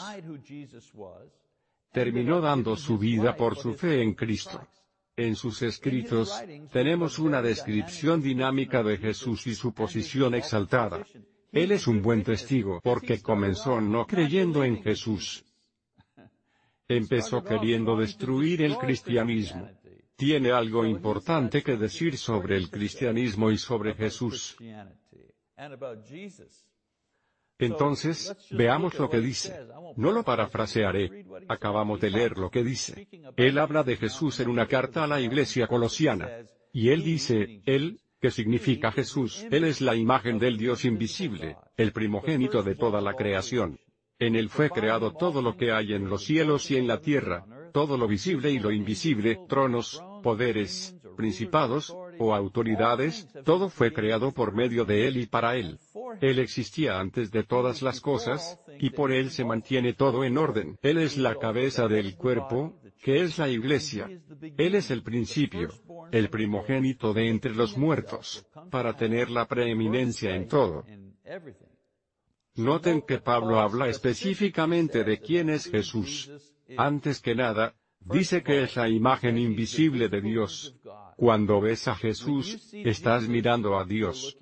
terminó 1.94 2.42
dando 2.42 2.76
su 2.76 2.98
vida 2.98 3.34
por 3.34 3.56
su 3.56 3.74
fe 3.74 4.02
en 4.02 4.16
Cristo. 4.16 4.68
En 5.16 5.38
sus 5.38 5.62
escritos, 5.62 6.44
tenemos 6.74 7.20
una 7.20 7.42
descripción 7.42 8.22
dinámica 8.22 8.84
de 8.84 8.98
Jesús 8.98 9.48
y 9.48 9.56
su 9.56 9.74
posición 9.74 10.36
exaltada. 10.36 11.06
Él 11.54 11.72
es 11.72 11.88
un 11.88 12.02
buen 12.02 12.22
testigo 12.22 12.82
porque 12.84 13.22
comenzó 13.22 13.80
no 13.80 14.06
creyendo 14.06 14.66
en 14.66 14.84
Jesús, 14.84 15.46
empezó 16.88 17.44
queriendo 17.44 17.98
destruir 17.98 18.62
el 18.62 18.78
cristianismo. 18.78 19.70
Tiene 20.16 20.52
algo 20.52 20.86
importante 20.86 21.62
que 21.62 21.78
decir 21.78 22.18
sobre 22.18 22.56
el 22.56 22.70
cristianismo 22.70 23.52
y 23.52 23.58
sobre 23.58 23.94
Jesús. 23.96 24.56
Entonces, 27.58 28.36
veamos 28.52 28.98
lo 29.00 29.10
que 29.10 29.20
dice. 29.20 29.68
No 29.96 30.12
lo 30.12 30.24
parafrasearé. 30.24 31.26
Acabamos 31.48 32.02
de 32.02 32.12
leer 32.12 32.38
lo 32.38 32.50
que 32.50 32.64
dice. 32.64 33.08
Él 33.38 33.58
habla 33.58 33.84
de 33.84 33.98
Jesús 33.98 34.40
en 34.40 34.50
una 34.50 34.68
carta 34.68 35.04
a 35.04 35.08
la 35.08 35.22
iglesia 35.22 35.68
colosiana. 35.68 36.30
Y 36.72 36.90
él 36.90 37.04
dice, 37.04 37.62
Él, 37.66 38.02
que 38.20 38.32
significa 38.32 38.92
Jesús, 38.92 39.46
Él 39.52 39.64
es 39.64 39.80
la 39.80 39.96
imagen 39.96 40.40
del 40.40 40.58
Dios 40.58 40.84
invisible, 40.84 41.58
el 41.78 41.94
primogénito 41.94 42.64
de 42.64 42.76
toda 42.76 43.00
la 43.00 43.14
creación. 43.14 43.80
En 44.20 44.36
él 44.36 44.50
fue 44.50 44.70
creado 44.70 45.12
todo 45.12 45.42
lo 45.42 45.58
que 45.58 45.72
hay 45.72 45.94
en 45.94 46.10
los 46.10 46.24
cielos 46.24 46.72
y 46.72 46.78
en 46.78 46.88
la 46.88 47.02
tierra, 47.02 47.46
todo 47.74 47.98
lo 47.98 48.08
visible 48.08 48.52
y 48.52 48.60
lo 48.60 48.72
invisible, 48.72 49.40
tronos, 49.48 50.02
poderes, 50.24 50.96
principados, 51.18 51.96
o 52.18 52.34
autoridades, 52.34 53.28
todo 53.44 53.70
fue 53.70 53.92
creado 53.92 54.32
por 54.32 54.54
medio 54.54 54.86
de 54.86 55.08
él 55.08 55.18
y 55.18 55.26
para 55.26 55.56
él. 55.56 55.78
Él 56.22 56.40
existía 56.40 57.00
antes 57.00 57.32
de 57.32 57.44
todas 57.44 57.82
las 57.82 58.02
cosas, 58.02 58.60
y 58.80 58.92
por 58.92 59.12
él 59.12 59.32
se 59.32 59.46
mantiene 59.46 59.94
todo 59.94 60.24
en 60.24 60.38
orden. 60.38 60.78
Él 60.82 60.98
es 60.98 61.18
la 61.18 61.36
cabeza 61.36 61.88
del 61.88 62.16
cuerpo, 62.16 62.80
que 63.02 63.22
es 63.22 63.38
la 63.38 63.50
iglesia. 63.50 64.10
Él 64.58 64.76
es 64.76 64.92
el 64.92 65.04
principio, 65.04 65.70
el 66.12 66.30
primogénito 66.30 67.14
de 67.14 67.30
entre 67.30 67.54
los 67.54 67.78
muertos, 67.78 68.46
para 68.72 68.96
tener 68.96 69.30
la 69.30 69.46
preeminencia 69.46 70.36
en 70.36 70.48
todo. 70.48 70.86
Noten 72.56 73.02
que 73.02 73.20
Pablo 73.20 73.60
habla 73.60 73.90
específicamente 73.90 75.04
de 75.04 75.20
quién 75.20 75.50
es 75.50 75.70
Jesús. 75.70 76.32
Antes 76.78 77.22
que 77.22 77.36
nada, 77.36 77.76
dice 78.00 78.44
que 78.44 78.64
es 78.64 78.76
la 78.78 78.88
imagen 78.88 79.38
invisible 79.38 80.08
de 80.08 80.22
Dios. 80.22 80.76
Cuando 81.18 81.60
ves 81.60 81.88
a 81.88 81.96
Jesús, 81.96 82.74
estás 82.74 83.28
mirando 83.28 83.78
a 83.78 83.84
Dios. 83.84 84.38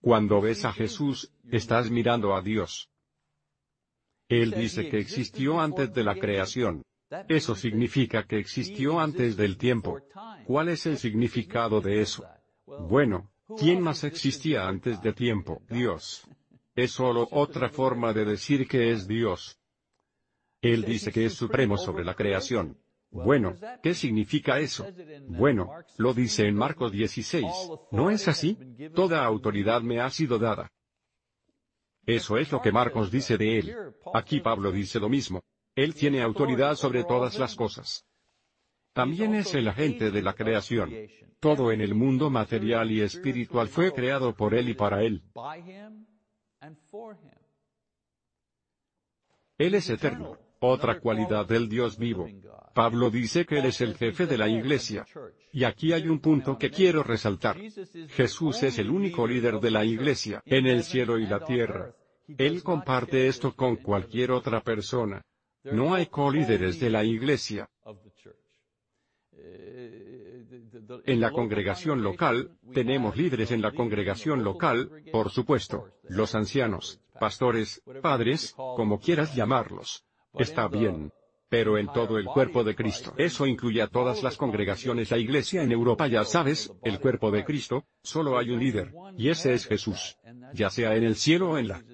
Cuando 0.00 0.40
ves 0.40 0.64
a 0.64 0.72
Jesús, 0.72 1.32
estás 1.50 1.90
mirando 1.90 2.34
a 2.34 2.42
Dios. 2.42 2.88
Él 4.28 4.52
dice 4.52 4.88
que 4.88 4.98
existió 4.98 5.60
antes 5.60 5.92
de 5.92 6.04
la 6.04 6.14
creación. 6.14 6.82
Eso 7.28 7.54
significa 7.54 8.24
que 8.26 8.38
existió 8.38 8.98
antes 8.98 9.36
del 9.36 9.58
tiempo. 9.58 10.00
¿Cuál 10.46 10.68
es 10.68 10.86
el 10.86 10.98
significado 10.98 11.80
de 11.80 12.00
eso? 12.00 12.24
Bueno, 12.88 13.31
¿quién 13.58 13.80
más 13.80 14.04
existía 14.04 14.66
antes 14.66 15.00
de 15.02 15.12
tiempo? 15.12 15.62
Dios. 15.68 16.26
Es 16.74 16.92
solo 16.92 17.28
otra 17.30 17.68
forma 17.68 18.12
de 18.12 18.24
decir 18.24 18.66
que 18.66 18.92
es 18.92 19.06
Dios. 19.06 19.58
Él 20.60 20.84
dice 20.84 21.12
que 21.12 21.26
es 21.26 21.34
supremo 21.34 21.76
sobre 21.76 22.04
la 22.04 22.14
creación. 22.14 22.78
Bueno, 23.10 23.54
¿qué 23.82 23.92
significa 23.94 24.58
eso? 24.58 24.86
Bueno, 25.28 25.70
lo 25.98 26.14
dice 26.14 26.46
en 26.46 26.54
Marcos 26.54 26.92
16, 26.92 27.44
¿no 27.90 28.10
es 28.10 28.26
así? 28.26 28.56
Toda 28.94 29.24
autoridad 29.24 29.82
me 29.82 30.00
ha 30.00 30.08
sido 30.08 30.38
dada. 30.38 30.72
Eso 32.06 32.38
es 32.38 32.50
lo 32.50 32.62
que 32.62 32.72
Marcos 32.72 33.10
dice 33.10 33.36
de 33.36 33.58
él. 33.58 33.76
Aquí 34.14 34.40
Pablo 34.40 34.72
dice 34.72 34.98
lo 34.98 35.10
mismo. 35.10 35.42
Él 35.74 35.94
tiene 35.94 36.22
autoridad 36.22 36.74
sobre 36.74 37.04
todas 37.04 37.38
las 37.38 37.54
cosas. 37.54 38.06
También 38.92 39.34
es 39.34 39.54
el 39.54 39.68
agente 39.68 40.10
de 40.10 40.22
la 40.22 40.34
creación. 40.34 40.92
Todo 41.40 41.72
en 41.72 41.80
el 41.80 41.94
mundo 41.94 42.30
material 42.30 42.90
y 42.90 43.00
espiritual 43.00 43.68
fue 43.68 43.92
creado 43.92 44.34
por 44.34 44.54
Él 44.54 44.68
y 44.68 44.74
para 44.74 45.02
Él. 45.02 45.22
Él 49.58 49.74
es 49.74 49.90
eterno, 49.90 50.38
otra 50.60 51.00
cualidad 51.00 51.46
del 51.46 51.68
Dios 51.68 51.98
vivo. 51.98 52.28
Pablo 52.74 53.10
dice 53.10 53.44
que 53.44 53.58
Él 53.58 53.66
es 53.66 53.80
el 53.80 53.96
jefe 53.96 54.26
de 54.26 54.38
la 54.38 54.48
iglesia. 54.48 55.06
Y 55.52 55.64
aquí 55.64 55.92
hay 55.92 56.08
un 56.08 56.20
punto 56.20 56.58
que 56.58 56.70
quiero 56.70 57.02
resaltar. 57.02 57.58
Jesús 58.10 58.62
es 58.62 58.78
el 58.78 58.90
único 58.90 59.26
líder 59.26 59.58
de 59.60 59.70
la 59.70 59.84
iglesia, 59.84 60.42
en 60.46 60.66
el 60.66 60.82
cielo 60.84 61.18
y 61.18 61.26
la 61.26 61.44
tierra. 61.44 61.94
Él 62.38 62.62
comparte 62.62 63.26
esto 63.26 63.54
con 63.54 63.76
cualquier 63.76 64.30
otra 64.30 64.62
persona. 64.62 65.22
No 65.64 65.94
hay 65.94 66.06
colíderes 66.06 66.80
de 66.80 66.90
la 66.90 67.04
iglesia. 67.04 67.68
En 71.04 71.20
la 71.20 71.30
congregación 71.30 72.02
local, 72.02 72.56
tenemos 72.72 73.16
líderes 73.16 73.50
en 73.50 73.62
la 73.62 73.72
congregación 73.72 74.44
local, 74.44 74.90
por 75.10 75.30
supuesto, 75.30 75.88
los 76.08 76.34
ancianos, 76.34 77.00
pastores, 77.18 77.82
padres, 78.02 78.54
como 78.56 79.00
quieras 79.00 79.34
llamarlos. 79.34 80.04
Está 80.34 80.68
bien 80.68 81.12
pero 81.52 81.76
en 81.76 81.86
todo 81.88 82.16
el 82.16 82.24
cuerpo 82.24 82.64
de 82.64 82.74
Cristo. 82.74 83.12
Eso 83.18 83.46
incluye 83.46 83.82
a 83.82 83.86
todas 83.86 84.22
las 84.22 84.38
congregaciones. 84.38 85.10
La 85.10 85.18
iglesia 85.18 85.62
en 85.62 85.70
Europa 85.70 86.06
ya 86.06 86.24
sabes, 86.24 86.72
el 86.82 86.98
cuerpo 86.98 87.30
de 87.30 87.44
Cristo, 87.44 87.84
solo 88.02 88.38
hay 88.38 88.48
un 88.48 88.58
líder, 88.58 88.94
y 89.18 89.28
ese 89.28 89.52
es 89.52 89.66
Jesús. 89.66 90.16
Ya 90.54 90.70
sea 90.70 90.96
en 90.96 91.04
el 91.04 91.14
cielo 91.14 91.50
o 91.50 91.58
en 91.58 91.68
la 91.68 91.84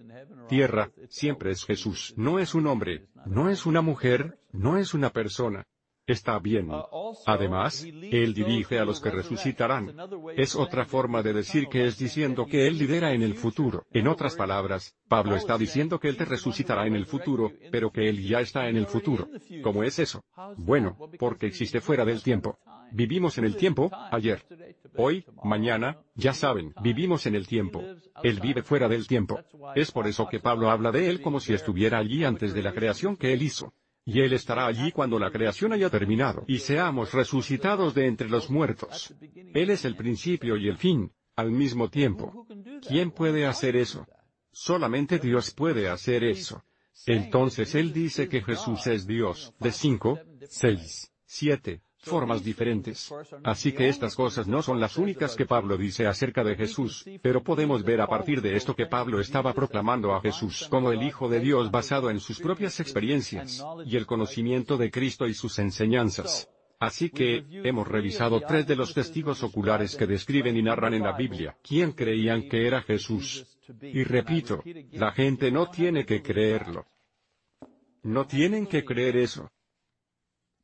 tierra, 0.49 0.93
siempre 1.09 1.51
es 1.51 1.65
Jesús. 1.65 2.15
No 2.17 2.39
es 2.39 2.55
un 2.55 2.69
hombre, 2.69 3.09
no 3.27 3.51
es 3.51 3.67
una 3.67 3.81
mujer, 3.81 4.39
no 4.53 4.79
es 4.79 4.95
una 4.95 5.11
persona. 5.11 5.67
Está 6.09 6.39
bien. 6.39 6.71
Además, 7.27 7.85
Él 7.85 8.33
dirige 8.33 8.79
a 8.79 8.87
los 8.87 8.99
que 8.99 9.11
resucitarán. 9.11 9.95
Es 10.37 10.57
otra 10.57 10.87
forma 10.87 11.23
de 11.23 11.35
decir 11.35 11.69
que 11.69 11.85
es 11.85 11.99
diciendo 11.99 12.47
que 12.47 12.67
Él 12.67 12.79
lidera 12.79 13.13
en 13.13 13.23
el 13.23 13.35
futuro. 13.35 13.85
En 13.93 14.09
otras 14.09 14.35
palabras, 14.35 14.97
Pablo 15.07 15.37
está 15.37 15.59
diciendo 15.59 16.01
que 16.01 16.09
Él 16.09 16.17
te 16.17 16.25
resucitará 16.25 16.87
en 16.87 16.97
el 16.97 17.05
futuro, 17.05 17.53
pero 17.71 17.93
que 17.93 18.09
Él 18.09 18.27
ya 18.27 18.41
está 18.41 18.71
en 18.71 18.79
el 18.79 18.87
futuro. 18.87 19.29
¿Cómo 19.63 19.83
es 19.83 19.99
eso? 19.99 20.25
Bueno, 20.57 20.97
porque 21.19 21.47
existe 21.47 21.83
fuera 21.83 22.07
del 22.07 22.23
tiempo. 22.23 22.59
Vivimos 22.91 23.37
en 23.37 23.45
el 23.45 23.57
tiempo, 23.57 23.91
ayer. 24.11 24.47
Hoy, 24.97 25.27
mañana, 25.45 25.99
ya 26.15 26.33
saben, 26.33 26.73
vivimos 26.83 27.27
en 27.27 27.35
el 27.35 27.47
tiempo. 27.47 27.85
Él 28.23 28.41
vive 28.41 28.63
fuera 28.63 28.89
del 28.89 29.07
tiempo. 29.07 29.39
Es 29.75 29.93
por 29.93 30.07
eso 30.07 30.27
que 30.27 30.41
Pablo 30.41 30.71
habla 30.71 30.91
de 30.91 31.11
Él 31.11 31.21
como 31.21 31.39
si 31.39 31.53
estuviera 31.53 31.99
allí 31.99 32.25
antes 32.25 32.55
de 32.55 32.63
la 32.63 32.73
creación 32.73 33.15
que 33.15 33.35
Él 33.35 33.43
hizo 33.43 33.75
y 34.09 34.23
Él 34.23 34.33
estará 34.33 34.65
allí 34.65 34.91
cuando 34.91 35.19
la 35.19 35.31
creación 35.31 35.75
haya 35.75 35.91
terminado 35.91 36.43
y 36.47 36.61
seamos 36.61 37.13
resucitados 37.13 37.95
de 37.95 38.07
entre 38.07 38.31
los 38.31 38.49
muertos. 38.49 39.15
Él 39.53 39.69
es 39.69 39.85
el 39.85 39.97
principio 39.97 40.57
y 40.57 40.67
el 40.67 40.79
fin, 40.79 41.13
al 41.37 41.51
mismo 41.51 41.91
tiempo. 41.91 42.47
¿Quién 42.89 43.11
puede 43.11 43.45
hacer 43.45 43.77
eso? 43.77 44.07
Solamente 44.51 45.19
Dios 45.19 45.51
puede 45.51 45.91
hacer 45.91 46.25
eso. 46.25 46.65
Entonces 47.05 47.75
Él 47.75 47.93
dice 47.93 48.31
que 48.31 48.41
Jesús 48.41 48.87
es 48.87 49.07
Dios, 49.07 49.53
de 49.61 49.73
cinco, 49.73 50.19
seis, 50.49 51.13
siete, 51.27 51.83
formas 51.99 52.43
diferentes. 52.43 53.13
Así 53.45 53.73
que 53.73 53.89
estas 53.89 54.15
cosas 54.15 54.47
no 54.47 54.63
son 54.63 54.81
las 54.81 54.97
únicas 54.97 55.37
que 55.37 55.47
Pablo 55.47 55.77
dice 55.77 56.07
acerca 56.07 56.45
de 56.45 56.57
Jesús, 56.57 57.05
pero 57.23 57.43
podemos 57.43 57.85
ver 57.85 58.01
a 58.01 58.07
partir 58.07 58.41
de 58.41 58.57
esto 58.57 58.75
que 58.75 58.87
Pablo 58.87 59.21
estaba 59.21 59.53
proclamando 59.53 60.15
a 60.15 60.21
Jesús 60.21 60.67
como 60.71 60.93
el 60.93 61.03
Hijo 61.03 61.29
de 61.29 61.41
Dios 61.41 61.71
basado 61.71 62.11
en 62.11 62.21
sus 62.21 62.41
propias 62.41 62.81
experiencias, 62.81 63.65
y 63.85 63.97
el 63.97 64.07
conocimiento 64.07 64.77
de 64.77 64.91
Cristo 64.91 65.27
y 65.27 65.35
sus 65.35 65.59
enseñanzas. 65.59 66.49
Así 66.81 67.11
que, 67.11 67.45
hemos 67.65 67.89
revisado 67.89 68.41
tres 68.41 68.67
de 68.67 68.77
los 68.77 68.95
testigos 68.95 69.43
oculares 69.43 69.97
que 69.97 70.07
describen 70.07 70.57
y 70.57 70.63
narran 70.63 70.95
en 70.95 71.03
la 71.03 71.17
Biblia, 71.17 71.57
quién 71.63 71.93
creían 71.93 72.49
que 72.49 72.67
era 72.69 72.83
Jesús. 72.83 73.59
Y 73.83 74.05
repito, 74.05 74.63
la 74.93 75.11
gente 75.11 75.51
no 75.51 75.71
tiene 75.71 76.07
que 76.07 76.23
creerlo. 76.23 76.87
No 78.05 78.27
tienen 78.27 78.67
que 78.67 78.85
creer 78.85 79.17
eso. 79.17 79.51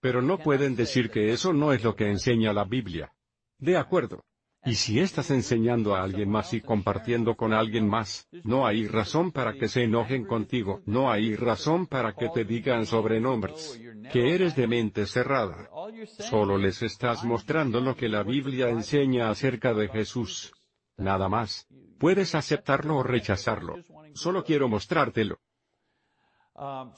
Pero 0.05 0.21
no 0.21 0.37
pueden 0.37 0.77
decir 0.77 1.11
que 1.11 1.33
eso 1.33 1.55
no 1.55 1.73
es 1.73 1.83
lo 1.83 1.97
que 1.97 2.11
enseña 2.11 2.53
la 2.53 2.65
Biblia. 2.65 3.15
De 3.57 3.79
acuerdo. 3.79 4.23
Y 4.63 4.75
si 4.75 5.01
estás 5.01 5.31
enseñando 5.31 5.95
a 5.95 6.03
alguien 6.03 6.29
más 6.29 6.53
y 6.53 6.61
compartiendo 6.61 7.37
con 7.37 7.55
alguien 7.55 7.89
más, 7.89 8.29
no 8.43 8.67
hay 8.67 8.87
razón 8.87 9.33
para 9.33 9.55
que 9.55 9.67
se 9.67 9.85
enojen 9.85 10.27
contigo, 10.27 10.83
no 10.85 11.11
hay 11.11 11.37
razón 11.37 11.87
para 11.87 12.13
que 12.13 12.29
te 12.29 12.45
digan 12.45 12.85
sobrenombres, 12.85 13.81
que 14.13 14.35
eres 14.35 14.55
de 14.55 14.67
mente 14.67 15.07
cerrada. 15.07 15.71
Solo 16.19 16.59
les 16.59 16.83
estás 16.83 17.25
mostrando 17.25 17.81
lo 17.81 17.97
que 17.97 18.11
la 18.11 18.25
Biblia 18.25 18.69
enseña 18.69 19.31
acerca 19.31 19.73
de 19.73 19.89
Jesús. 19.89 20.53
Nada 20.99 21.31
más. 21.31 21.67
Puedes 21.99 22.35
aceptarlo 22.35 22.99
o 22.99 23.03
rechazarlo. 23.03 23.77
Solo 24.13 24.45
quiero 24.45 24.69
mostrártelo. 24.69 25.39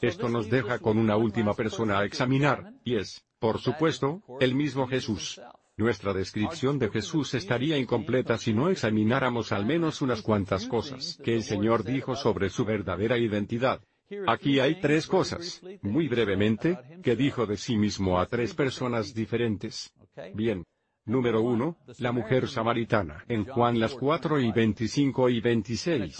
Esto 0.00 0.28
nos 0.28 0.50
deja 0.50 0.78
con 0.78 0.98
una 0.98 1.16
última 1.16 1.54
persona 1.54 1.98
a 1.98 2.04
examinar, 2.04 2.74
y 2.84 2.96
es, 2.96 3.24
por 3.38 3.58
supuesto, 3.58 4.22
el 4.40 4.54
mismo 4.54 4.86
Jesús. 4.86 5.40
Nuestra 5.78 6.14
descripción 6.14 6.78
de 6.78 6.88
Jesús 6.88 7.34
estaría 7.34 7.76
incompleta 7.76 8.38
si 8.38 8.54
no 8.54 8.70
examináramos 8.70 9.52
al 9.52 9.66
menos 9.66 10.00
unas 10.00 10.22
cuantas 10.22 10.66
cosas 10.66 11.18
que 11.22 11.34
el 11.34 11.42
Señor 11.42 11.84
dijo 11.84 12.16
sobre 12.16 12.48
su 12.48 12.64
verdadera 12.64 13.18
identidad. 13.18 13.82
Aquí 14.26 14.60
hay 14.60 14.80
tres 14.80 15.06
cosas, 15.06 15.60
muy 15.82 16.08
brevemente, 16.08 16.78
que 17.02 17.16
dijo 17.16 17.44
de 17.44 17.56
sí 17.56 17.76
mismo 17.76 18.18
a 18.18 18.26
tres 18.26 18.54
personas 18.54 19.12
diferentes. 19.12 19.92
Bien, 20.32 20.64
Número 21.06 21.40
1, 21.40 21.76
la 21.98 22.10
mujer 22.10 22.48
samaritana, 22.48 23.24
en 23.28 23.44
Juan 23.44 23.78
las 23.78 23.94
4 23.94 24.40
y 24.40 24.50
25 24.50 25.30
y 25.30 25.40
26. 25.40 26.18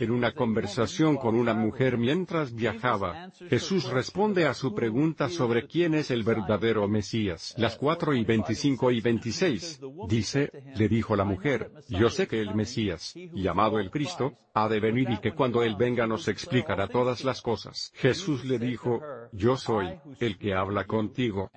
En 0.00 0.10
una 0.10 0.32
conversación 0.32 1.16
con 1.16 1.36
una 1.36 1.54
mujer 1.54 1.98
mientras 1.98 2.52
viajaba, 2.52 3.30
Jesús 3.48 3.88
responde 3.88 4.46
a 4.46 4.54
su 4.54 4.74
pregunta 4.74 5.28
sobre 5.28 5.68
quién 5.68 5.94
es 5.94 6.10
el 6.10 6.24
verdadero 6.24 6.88
Mesías. 6.88 7.54
Las 7.58 7.76
4 7.76 8.14
y 8.14 8.24
25 8.24 8.90
y 8.90 9.00
26. 9.00 9.80
Dice, 10.08 10.50
le 10.74 10.88
dijo 10.88 11.14
la 11.14 11.24
mujer, 11.24 11.70
yo 11.88 12.10
sé 12.10 12.26
que 12.26 12.40
el 12.40 12.56
Mesías, 12.56 13.14
llamado 13.14 13.78
el 13.78 13.92
Cristo, 13.92 14.36
ha 14.52 14.68
de 14.68 14.80
venir 14.80 15.10
y 15.10 15.18
que 15.18 15.32
cuando 15.32 15.62
Él 15.62 15.76
venga 15.76 16.08
nos 16.08 16.26
explicará 16.26 16.88
todas 16.88 17.22
las 17.22 17.40
cosas. 17.40 17.92
Jesús 17.94 18.44
le 18.44 18.58
dijo, 18.58 19.00
yo 19.30 19.56
soy, 19.56 19.86
el 20.18 20.38
que 20.38 20.54
habla 20.54 20.86
contigo. 20.86 21.52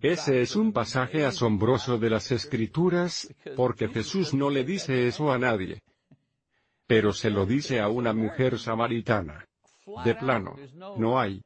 Ese 0.00 0.42
es 0.42 0.54
un 0.54 0.72
pasaje 0.72 1.24
asombroso 1.24 1.98
de 1.98 2.10
las 2.10 2.30
Escrituras, 2.30 3.34
porque 3.56 3.88
Jesús 3.88 4.32
no 4.34 4.50
le 4.50 4.64
dice 4.64 5.08
eso 5.08 5.32
a 5.32 5.38
nadie. 5.38 5.82
Pero 6.86 7.12
se 7.12 7.30
lo 7.30 7.46
dice 7.46 7.80
a 7.80 7.88
una 7.88 8.12
mujer 8.12 8.58
samaritana. 8.58 9.44
De 10.04 10.14
plano, 10.14 10.54
no 10.98 11.18
hay. 11.18 11.40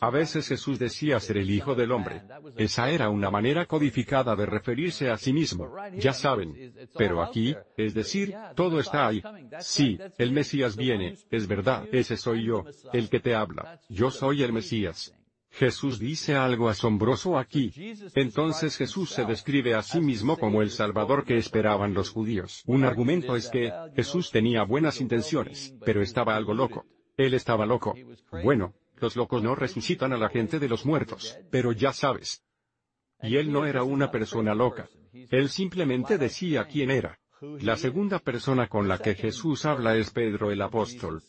A 0.00 0.10
veces 0.10 0.48
Jesús 0.48 0.78
decía 0.78 1.20
ser 1.20 1.36
el 1.36 1.50
Hijo 1.50 1.74
del 1.74 1.92
Hombre. 1.92 2.22
Esa 2.56 2.90
era 2.90 3.10
una 3.10 3.30
manera 3.30 3.66
codificada 3.66 4.34
de 4.34 4.46
referirse 4.46 5.10
a 5.10 5.18
sí 5.18 5.32
mismo, 5.32 5.70
ya 5.94 6.12
saben. 6.12 6.74
Pero 6.96 7.22
aquí, 7.22 7.54
es 7.76 7.94
decir, 7.94 8.34
todo 8.56 8.80
está 8.80 9.08
ahí. 9.08 9.22
Sí, 9.60 9.98
el 10.16 10.32
Mesías 10.32 10.76
viene, 10.76 11.18
es 11.30 11.46
verdad, 11.46 11.86
ese 11.92 12.16
soy 12.16 12.46
yo, 12.46 12.64
el 12.92 13.08
que 13.10 13.20
te 13.20 13.34
habla, 13.34 13.78
yo 13.88 14.10
soy 14.10 14.42
el 14.42 14.52
Mesías. 14.52 15.14
Jesús 15.54 16.00
dice 16.00 16.34
algo 16.34 16.68
asombroso 16.68 17.38
aquí. 17.38 17.72
Entonces 18.14 18.76
Jesús 18.76 19.10
se 19.10 19.24
describe 19.24 19.74
a 19.74 19.82
sí 19.82 20.00
mismo 20.00 20.36
como 20.36 20.62
el 20.62 20.70
Salvador 20.70 21.24
que 21.24 21.36
esperaban 21.36 21.94
los 21.94 22.10
judíos. 22.10 22.64
Un 22.66 22.84
argumento 22.84 23.36
es 23.36 23.48
que, 23.50 23.72
Jesús 23.94 24.30
tenía 24.30 24.64
buenas 24.64 25.00
intenciones, 25.00 25.74
pero 25.84 26.02
estaba 26.02 26.34
algo 26.34 26.54
loco. 26.54 26.86
Él 27.16 27.34
estaba 27.34 27.66
loco. 27.66 27.94
Bueno, 28.42 28.74
los 28.96 29.14
locos 29.14 29.42
no 29.42 29.54
resucitan 29.54 30.12
a 30.12 30.16
la 30.16 30.28
gente 30.28 30.58
de 30.58 30.68
los 30.68 30.84
muertos, 30.84 31.38
pero 31.50 31.70
ya 31.70 31.92
sabes. 31.92 32.42
Y 33.22 33.36
él 33.36 33.52
no 33.52 33.64
era 33.64 33.84
una 33.84 34.10
persona 34.10 34.54
loca. 34.54 34.88
Él 35.12 35.48
simplemente 35.50 36.18
decía 36.18 36.64
quién 36.64 36.90
era. 36.90 37.18
La 37.60 37.76
segunda 37.76 38.18
persona 38.18 38.66
con 38.68 38.88
la 38.88 38.98
que 38.98 39.14
Jesús 39.14 39.66
habla 39.66 39.96
es 39.96 40.10
Pedro 40.10 40.50
el 40.50 40.62
apóstol. 40.62 41.22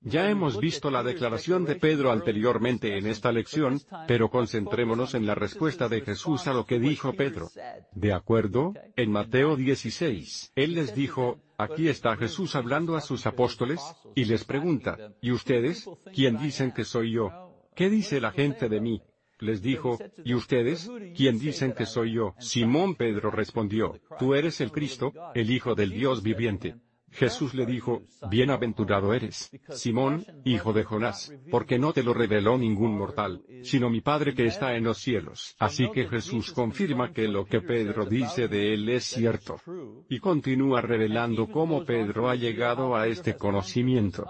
Ya 0.00 0.30
hemos 0.30 0.60
visto 0.60 0.90
la 0.90 1.02
declaración 1.02 1.64
de 1.64 1.74
Pedro 1.74 2.12
anteriormente 2.12 2.96
en 2.96 3.06
esta 3.06 3.32
lección, 3.32 3.80
pero 4.06 4.30
concentrémonos 4.30 5.14
en 5.14 5.26
la 5.26 5.34
respuesta 5.34 5.88
de 5.88 6.02
Jesús 6.02 6.46
a 6.46 6.54
lo 6.54 6.64
que 6.64 6.78
dijo 6.78 7.12
Pedro. 7.14 7.50
¿De 7.92 8.12
acuerdo? 8.12 8.74
En 8.96 9.10
Mateo 9.10 9.56
16, 9.56 10.52
Él 10.54 10.74
les 10.74 10.94
dijo, 10.94 11.40
aquí 11.58 11.88
está 11.88 12.16
Jesús 12.16 12.54
hablando 12.54 12.96
a 12.96 13.00
sus 13.00 13.26
apóstoles, 13.26 13.80
y 14.14 14.24
les 14.24 14.44
pregunta, 14.44 14.96
¿y 15.20 15.32
ustedes? 15.32 15.88
¿Quién 16.14 16.38
dicen 16.38 16.72
que 16.72 16.84
soy 16.84 17.12
yo? 17.12 17.30
¿Qué 17.74 17.90
dice 17.90 18.20
la 18.20 18.30
gente 18.30 18.68
de 18.68 18.80
mí? 18.80 19.02
Les 19.40 19.62
dijo, 19.62 19.98
¿y 20.24 20.34
ustedes? 20.34 20.90
¿Quién 21.16 21.38
dicen 21.38 21.72
que 21.72 21.86
soy 21.86 22.14
yo? 22.14 22.34
Simón 22.38 22.94
Pedro 22.94 23.30
respondió, 23.30 24.00
Tú 24.18 24.34
eres 24.34 24.60
el 24.60 24.72
Cristo, 24.72 25.12
el 25.34 25.50
Hijo 25.50 25.74
del 25.74 25.90
Dios 25.90 26.22
viviente. 26.22 26.76
Jesús 27.10 27.54
le 27.54 27.66
dijo, 27.66 28.02
Bienaventurado 28.30 29.14
eres, 29.14 29.50
Simón, 29.70 30.24
hijo 30.44 30.72
de 30.72 30.84
Jonás, 30.84 31.32
porque 31.50 31.78
no 31.78 31.92
te 31.92 32.02
lo 32.02 32.14
reveló 32.14 32.58
ningún 32.58 32.96
mortal, 32.96 33.42
sino 33.62 33.90
mi 33.90 34.00
Padre 34.00 34.34
que 34.34 34.46
está 34.46 34.74
en 34.76 34.84
los 34.84 34.98
cielos. 34.98 35.56
Así 35.58 35.90
que 35.92 36.06
Jesús 36.06 36.52
confirma 36.52 37.12
que 37.12 37.28
lo 37.28 37.44
que 37.46 37.60
Pedro 37.60 38.04
dice 38.04 38.48
de 38.48 38.74
él 38.74 38.88
es 38.88 39.04
cierto. 39.04 39.60
Y 40.08 40.18
continúa 40.18 40.80
revelando 40.80 41.48
cómo 41.48 41.84
Pedro 41.84 42.28
ha 42.28 42.34
llegado 42.34 42.94
a 42.94 43.06
este 43.06 43.36
conocimiento. 43.36 44.26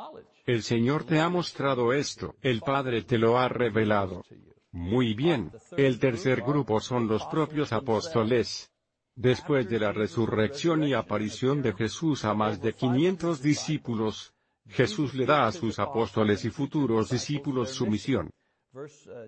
El 0.46 0.62
Señor 0.62 1.04
te 1.04 1.20
ha 1.20 1.28
mostrado 1.28 1.92
esto, 1.92 2.34
el 2.40 2.60
Padre 2.60 3.02
te 3.02 3.18
lo 3.18 3.38
ha 3.38 3.48
revelado. 3.48 4.24
Muy 4.72 5.14
bien, 5.14 5.50
el 5.76 5.98
tercer 5.98 6.42
grupo 6.42 6.80
son 6.80 7.06
los 7.08 7.24
propios 7.26 7.72
apóstoles. 7.72 8.70
Después 9.18 9.68
de 9.68 9.80
la 9.80 9.90
resurrección 9.90 10.84
y 10.84 10.94
aparición 10.94 11.60
de 11.60 11.72
Jesús 11.72 12.24
a 12.24 12.34
más 12.34 12.62
de 12.62 12.72
500 12.72 13.42
discípulos, 13.42 14.32
Jesús 14.68 15.12
le 15.14 15.26
da 15.26 15.48
a 15.48 15.50
sus 15.50 15.80
apóstoles 15.80 16.44
y 16.44 16.50
futuros 16.50 17.10
discípulos 17.10 17.70
su 17.70 17.88
misión. 17.88 18.30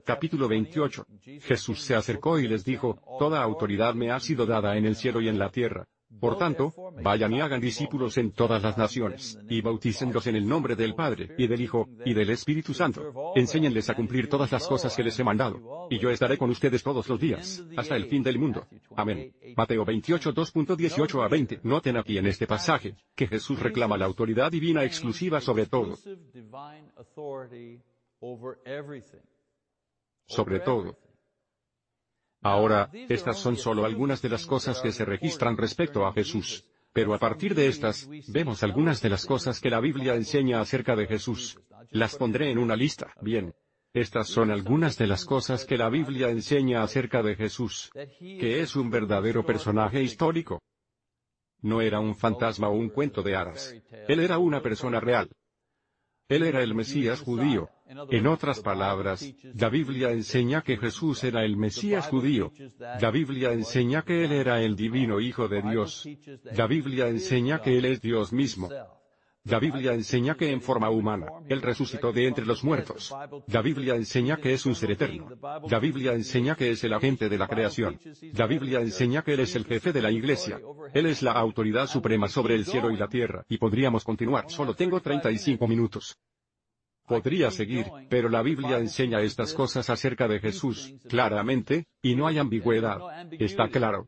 Capítulo 0.05 0.46
28. 0.46 1.05
Jesús 1.40 1.81
se 1.81 1.96
acercó 1.96 2.38
y 2.38 2.46
les 2.46 2.64
dijo, 2.64 3.00
Toda 3.18 3.42
autoridad 3.42 3.94
me 3.94 4.12
ha 4.12 4.20
sido 4.20 4.46
dada 4.46 4.76
en 4.76 4.87
el 4.87 4.94
cielo 4.94 5.20
y 5.20 5.29
en 5.29 5.40
la 5.40 5.50
tierra. 5.50 5.85
Por 6.18 6.37
tanto, 6.37 6.75
vayan 7.03 7.33
y 7.33 7.40
hagan 7.40 7.61
discípulos 7.61 8.18
en 8.18 8.33
todas 8.33 8.62
las 8.62 8.77
naciones, 8.77 9.38
y 9.49 9.61
bautícenlos 9.61 10.27
en 10.27 10.37
el 10.37 10.46
nombre 10.46 10.75
del 10.75 10.94
Padre, 10.94 11.35
y 11.38 11.46
del 11.46 11.61
Hijo, 11.61 11.88
y 12.05 12.14
del 12.14 12.31
Espíritu 12.31 12.75
Santo. 12.75 13.33
Enséñenles 13.37 13.88
a 13.88 13.94
cumplir 13.94 14.29
todas 14.29 14.51
las 14.51 14.66
cosas 14.66 14.94
que 14.96 15.05
les 15.05 15.18
he 15.18 15.25
mandado. 15.25 15.87
Y 15.88 15.99
yo 15.99 16.11
estaré 16.11 16.37
con 16.37 16.51
ustedes 16.51 16.83
todos 16.83 17.09
los 17.09 17.20
días, 17.20 17.64
hasta 17.77 17.96
el 17.96 18.07
fin 18.07 18.23
del 18.23 18.38
mundo. 18.38 18.66
Amén. 18.96 19.33
Mateo 19.57 19.85
28 19.85 20.35
2.18 20.35 21.25
a 21.25 21.29
20. 21.29 21.61
Noten 21.62 21.96
aquí 21.96 22.18
en 22.18 22.27
este 22.27 22.46
pasaje, 22.46 22.96
que 23.14 23.27
Jesús 23.27 23.61
reclama 23.61 23.96
la 23.96 24.07
autoridad 24.07 24.51
divina 24.51 24.85
exclusiva 24.85 25.40
sobre 25.40 25.66
todo. 25.66 25.96
Sobre 30.27 30.61
todo. 30.61 30.96
Ahora, 32.42 32.90
estas 32.92 33.38
son 33.38 33.57
solo 33.57 33.85
algunas 33.85 34.22
de 34.22 34.31
las 34.31 34.46
cosas 34.46 34.81
que 34.81 34.92
se 34.92 35.05
registran 35.05 35.57
respecto 35.57 36.07
a 36.07 36.12
Jesús. 36.12 36.64
Pero 36.92 37.14
a 37.14 37.18
partir 37.18 37.55
de 37.55 37.68
estas, 37.68 38.09
vemos 38.29 38.62
algunas 38.62 39.00
de 39.00 39.11
las 39.11 39.26
cosas 39.26 39.61
que 39.61 39.70
la 39.70 39.81
Biblia 39.81 40.14
enseña 40.14 40.61
acerca 40.61 40.96
de 40.96 41.07
Jesús. 41.07 41.61
Las 41.90 42.16
pondré 42.16 42.50
en 42.50 42.59
una 42.59 42.76
lista. 42.76 43.14
Bien. 43.20 43.55
Estas 43.92 44.29
son 44.29 44.50
algunas 44.50 44.96
de 44.96 45.09
las 45.09 45.24
cosas 45.24 45.64
que 45.64 45.76
la 45.76 45.88
Biblia 45.88 46.31
enseña 46.31 46.83
acerca 46.83 47.22
de 47.22 47.35
Jesús. 47.35 47.90
Que 48.18 48.61
es 48.61 48.76
un 48.76 48.90
verdadero 48.90 49.44
personaje 49.44 50.03
histórico. 50.03 50.61
No 51.62 51.81
era 51.81 52.00
un 52.00 52.16
fantasma 52.16 52.68
o 52.68 52.72
un 52.72 52.88
cuento 52.88 53.22
de 53.22 53.37
hadas. 53.37 53.74
Él 54.09 54.20
era 54.20 54.38
una 54.38 54.62
persona 54.62 55.00
real. 55.00 55.29
Él 56.31 56.45
era 56.45 56.62
el 56.62 56.75
Mesías 56.75 57.21
judío. 57.21 57.69
En 58.09 58.29
otras 58.29 58.61
palabras, 58.61 59.35
la 59.55 59.69
Biblia 59.69 60.12
enseña 60.12 60.62
que 60.62 60.77
Jesús 60.77 61.25
era 61.25 61.45
el 61.45 61.57
Mesías 61.57 62.07
judío. 62.07 62.53
La 63.01 63.11
Biblia 63.11 63.53
enseña 63.53 64.03
que 64.03 64.25
Él 64.25 64.33
era 64.33 64.62
el 64.62 64.77
divino 64.77 65.21
Hijo 65.21 65.49
de 65.49 65.61
Dios. 65.61 66.09
La 66.53 66.69
Biblia 66.69 67.09
enseña 67.09 67.61
que 67.61 67.77
Él 67.77 67.85
es 67.85 68.01
Dios 68.01 68.33
mismo. 68.33 68.69
La 69.44 69.59
Biblia 69.59 69.94
enseña 69.94 70.35
que 70.35 70.50
en 70.50 70.61
forma 70.61 70.90
humana, 70.90 71.26
Él 71.48 71.62
resucitó 71.62 72.12
de 72.12 72.26
entre 72.26 72.44
los 72.44 72.62
muertos. 72.62 73.14
La 73.46 73.62
Biblia 73.62 73.94
enseña 73.94 74.37
que 74.37 74.53
es 74.53 74.66
un 74.66 74.74
ser 74.74 74.90
eterno. 74.90 75.31
La 75.68 75.79
Biblia 75.79 76.12
enseña 76.12 76.55
que 76.55 76.70
es 76.70 76.85
el 76.85 76.92
agente 76.92 77.29
de 77.31 77.38
la 77.38 77.48
creación. 77.48 77.98
La 78.35 78.46
Biblia 78.46 78.81
enseña 78.81 79.22
que 79.22 79.33
Él 79.33 79.40
es 79.40 79.57
el 79.57 79.64
jefe 79.64 79.92
de 79.92 80.03
la 80.03 80.11
iglesia. 80.11 80.61
Él 80.92 81.07
es 81.07 81.22
la 81.22 81.33
autoridad 81.33 81.87
suprema 81.87 82.29
sobre 82.29 82.55
el 82.55 82.66
cielo 82.66 82.90
y 82.90 82.98
la 82.98 83.09
tierra. 83.09 83.44
Y 83.48 83.57
podríamos 83.57 84.05
continuar. 84.05 84.50
Solo 84.50 84.74
tengo 84.74 85.00
35 85.00 85.66
minutos. 85.66 86.18
Podría 87.07 87.50
seguir, 87.50 87.87
pero 88.09 88.29
la 88.29 88.42
Biblia 88.42 88.79
enseña 88.79 89.20
estas 89.20 89.53
cosas 89.55 89.90
acerca 89.90 90.29
de 90.29 90.38
Jesús, 90.38 90.94
claramente, 91.09 91.87
y 92.03 92.14
no 92.14 92.29
hay 92.29 92.38
ambigüedad. 92.38 93.00
Está 93.33 93.68
claro. 93.68 94.07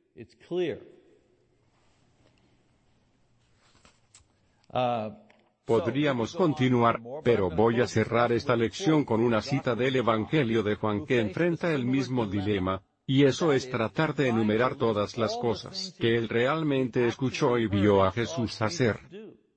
Podríamos 5.64 6.34
continuar, 6.34 7.00
pero 7.22 7.50
voy 7.50 7.80
a 7.80 7.86
cerrar 7.86 8.32
esta 8.32 8.56
lección 8.56 9.04
con 9.04 9.20
una 9.20 9.42
cita 9.42 9.74
del 9.74 9.96
Evangelio 9.96 10.62
de 10.62 10.74
Juan 10.74 11.06
que 11.06 11.20
enfrenta 11.20 11.72
el 11.72 11.84
mismo 11.84 12.26
dilema, 12.26 12.82
y 13.06 13.24
eso 13.24 13.52
es 13.52 13.70
tratar 13.70 14.14
de 14.14 14.28
enumerar 14.28 14.76
todas 14.76 15.18
las 15.18 15.36
cosas 15.36 15.94
que 15.98 16.16
él 16.16 16.28
realmente 16.28 17.06
escuchó 17.06 17.58
y 17.58 17.66
vio 17.66 18.02
a 18.02 18.12
Jesús 18.12 18.60
hacer. 18.62 18.98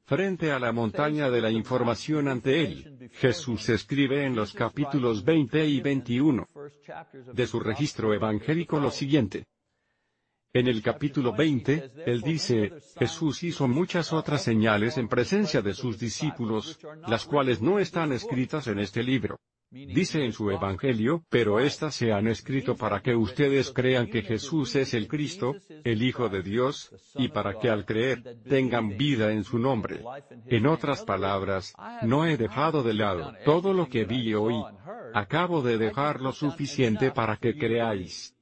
Frente 0.04 0.52
a 0.52 0.60
la 0.60 0.72
montaña 0.72 1.32
de 1.32 1.42
la 1.42 1.50
información 1.50 2.28
ante 2.28 2.62
él, 2.62 3.10
Jesús 3.14 3.70
escribe 3.70 4.26
en 4.26 4.36
los 4.36 4.54
capítulos 4.54 5.24
20 5.24 5.66
y 5.66 5.82
21 5.82 6.48
de 7.34 7.48
su 7.48 7.60
registro 7.60 8.14
evangélico 8.14 8.80
lo 8.80 8.92
siguiente. 8.92 9.46
En 10.56 10.70
el 10.70 10.82
capítulo 10.82 11.34
20, 11.34 11.92
él 12.06 12.22
dice, 12.22 12.72
Jesús 12.98 13.44
hizo 13.44 13.68
muchas 13.68 14.14
otras 14.14 14.42
señales 14.42 14.98
en 14.98 15.10
presencia 15.10 15.62
de 15.62 15.74
sus 15.74 16.00
discípulos, 16.00 16.80
las 17.10 17.26
cuales 17.26 17.62
no 17.62 17.78
están 17.78 18.14
escritas 18.14 18.68
en 18.68 18.80
este 18.80 19.04
libro. 19.04 19.38
Dice 19.70 20.24
en 20.24 20.32
su 20.32 20.50
Evangelio, 20.50 21.26
pero 21.28 21.60
éstas 21.60 21.96
se 21.96 22.14
han 22.14 22.28
escrito 22.28 22.78
para 22.78 23.02
que 23.02 23.14
ustedes 23.14 23.72
crean 23.72 24.08
que 24.08 24.22
Jesús 24.22 24.78
es 24.78 24.94
el 24.94 25.10
Cristo, 25.10 25.58
el 25.84 26.02
Hijo 26.02 26.30
de 26.30 26.42
Dios, 26.42 26.90
y 27.16 27.28
para 27.28 27.60
que 27.60 27.70
al 27.70 27.86
creer, 27.86 28.38
tengan 28.48 28.96
vida 28.96 29.34
en 29.34 29.44
su 29.44 29.60
nombre. 29.60 30.00
En 30.46 30.68
otras 30.68 31.04
palabras, 31.04 31.74
no 32.04 32.26
he 32.26 32.38
dejado 32.38 32.82
de 32.82 32.94
lado 32.94 33.34
todo 33.44 33.74
lo 33.74 33.90
que 33.90 34.06
vi 34.06 34.30
y 34.30 34.34
oí. 34.34 34.64
Acabo 35.14 35.62
de 35.62 35.78
dejar 35.78 36.22
lo 36.22 36.32
suficiente 36.32 37.12
para 37.12 37.36
que 37.36 37.58
creáis. 37.58 38.35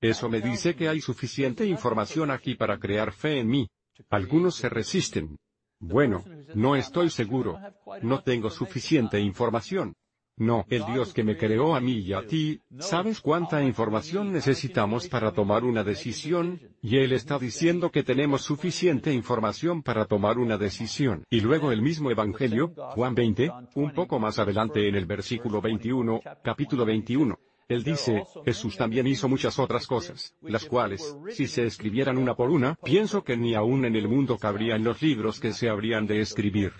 Eso 0.00 0.28
me 0.28 0.40
dice 0.40 0.74
que 0.74 0.88
hay 0.88 1.00
suficiente 1.00 1.66
información 1.66 2.30
aquí 2.30 2.54
para 2.54 2.78
crear 2.78 3.12
fe 3.12 3.40
en 3.40 3.48
mí. 3.48 3.68
Algunos 4.10 4.56
se 4.56 4.68
resisten. 4.68 5.38
Bueno, 5.78 6.24
no 6.54 6.76
estoy 6.76 7.10
seguro. 7.10 7.58
No 8.02 8.22
tengo 8.22 8.50
suficiente 8.50 9.18
información. 9.20 9.94
No, 10.38 10.66
el 10.68 10.84
Dios 10.84 11.14
que 11.14 11.24
me 11.24 11.38
creó 11.38 11.74
a 11.74 11.80
mí 11.80 12.00
y 12.00 12.12
a 12.12 12.26
ti, 12.26 12.60
¿sabes 12.78 13.22
cuánta 13.22 13.62
información 13.62 14.34
necesitamos 14.34 15.08
para 15.08 15.32
tomar 15.32 15.64
una 15.64 15.82
decisión? 15.82 16.60
Y 16.82 16.98
Él 16.98 17.12
está 17.12 17.38
diciendo 17.38 17.90
que 17.90 18.02
tenemos 18.02 18.42
suficiente 18.42 19.14
información 19.14 19.82
para 19.82 20.04
tomar 20.04 20.36
una 20.36 20.58
decisión. 20.58 21.24
Y 21.30 21.40
luego 21.40 21.72
el 21.72 21.80
mismo 21.80 22.10
Evangelio, 22.10 22.74
Juan 22.94 23.14
20, 23.14 23.50
un 23.76 23.94
poco 23.94 24.18
más 24.18 24.38
adelante 24.38 24.86
en 24.86 24.96
el 24.96 25.06
versículo 25.06 25.62
21, 25.62 26.20
capítulo 26.44 26.84
21. 26.84 27.38
Él 27.68 27.82
dice, 27.82 28.24
Jesús 28.44 28.76
también 28.76 29.06
hizo 29.08 29.28
muchas 29.28 29.58
otras 29.58 29.86
cosas, 29.86 30.36
las 30.40 30.64
cuales, 30.66 31.16
si 31.30 31.48
se 31.48 31.66
escribieran 31.66 32.16
una 32.16 32.36
por 32.36 32.50
una, 32.50 32.76
pienso 32.76 33.24
que 33.24 33.36
ni 33.36 33.54
aún 33.54 33.84
en 33.84 33.96
el 33.96 34.06
mundo 34.06 34.38
cabrían 34.38 34.84
los 34.84 35.02
libros 35.02 35.40
que 35.40 35.52
se 35.52 35.68
habrían 35.68 36.06
de 36.06 36.20
escribir. 36.20 36.72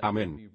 Amén. 0.00 0.50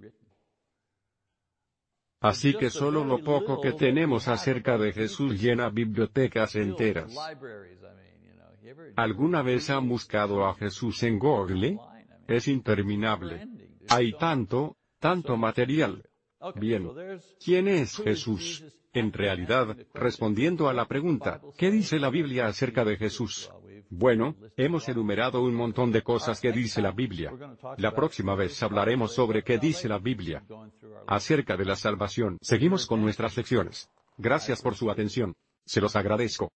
Así 2.19 2.53
que 2.55 2.69
solo 2.69 3.05
lo 3.05 3.23
poco 3.23 3.61
que 3.61 3.73
tenemos 3.73 4.27
acerca 4.27 4.77
de 4.77 4.91
Jesús 4.91 5.39
llena 5.39 5.69
bibliotecas 5.69 6.55
enteras. 6.55 7.15
¿Alguna 8.95 9.41
vez 9.41 9.69
han 9.69 9.88
buscado 9.88 10.45
a 10.45 10.55
Jesús 10.55 11.03
en 11.03 11.19
Google? 11.19 11.77
Es 12.27 12.47
interminable. 12.49 13.47
Hay 13.88 14.13
tanto, 14.13 14.75
tanto 14.99 15.38
material. 15.38 16.03
Bien. 16.55 16.89
¿Quién 17.43 17.67
es 17.67 17.97
Jesús? 17.97 18.63
En 18.93 19.11
realidad, 19.13 19.77
respondiendo 19.93 20.69
a 20.69 20.73
la 20.73 20.88
pregunta, 20.88 21.41
¿qué 21.57 21.69
dice 21.69 21.99
la 21.99 22.09
Biblia 22.09 22.47
acerca 22.47 22.83
de 22.83 22.97
Jesús? 22.97 23.51
Bueno, 23.89 24.35
hemos 24.55 24.88
enumerado 24.89 25.43
un 25.43 25.53
montón 25.53 25.91
de 25.91 26.01
cosas 26.01 26.41
que 26.41 26.51
dice 26.51 26.81
la 26.81 26.91
Biblia. 26.91 27.31
La 27.77 27.93
próxima 27.93 28.35
vez 28.35 28.61
hablaremos 28.63 29.13
sobre 29.13 29.43
qué 29.43 29.57
dice 29.57 29.88
la 29.88 29.99
Biblia 29.99 30.43
acerca 31.07 31.55
de 31.55 31.65
la 31.65 31.75
salvación. 31.75 32.38
Seguimos 32.41 32.85
con 32.85 33.01
nuestras 33.01 33.38
lecciones. 33.38 33.89
Gracias 34.17 34.61
por 34.61 34.75
su 34.75 34.89
atención. 34.89 35.33
Se 35.65 35.79
los 35.79 35.95
agradezco. 35.95 36.51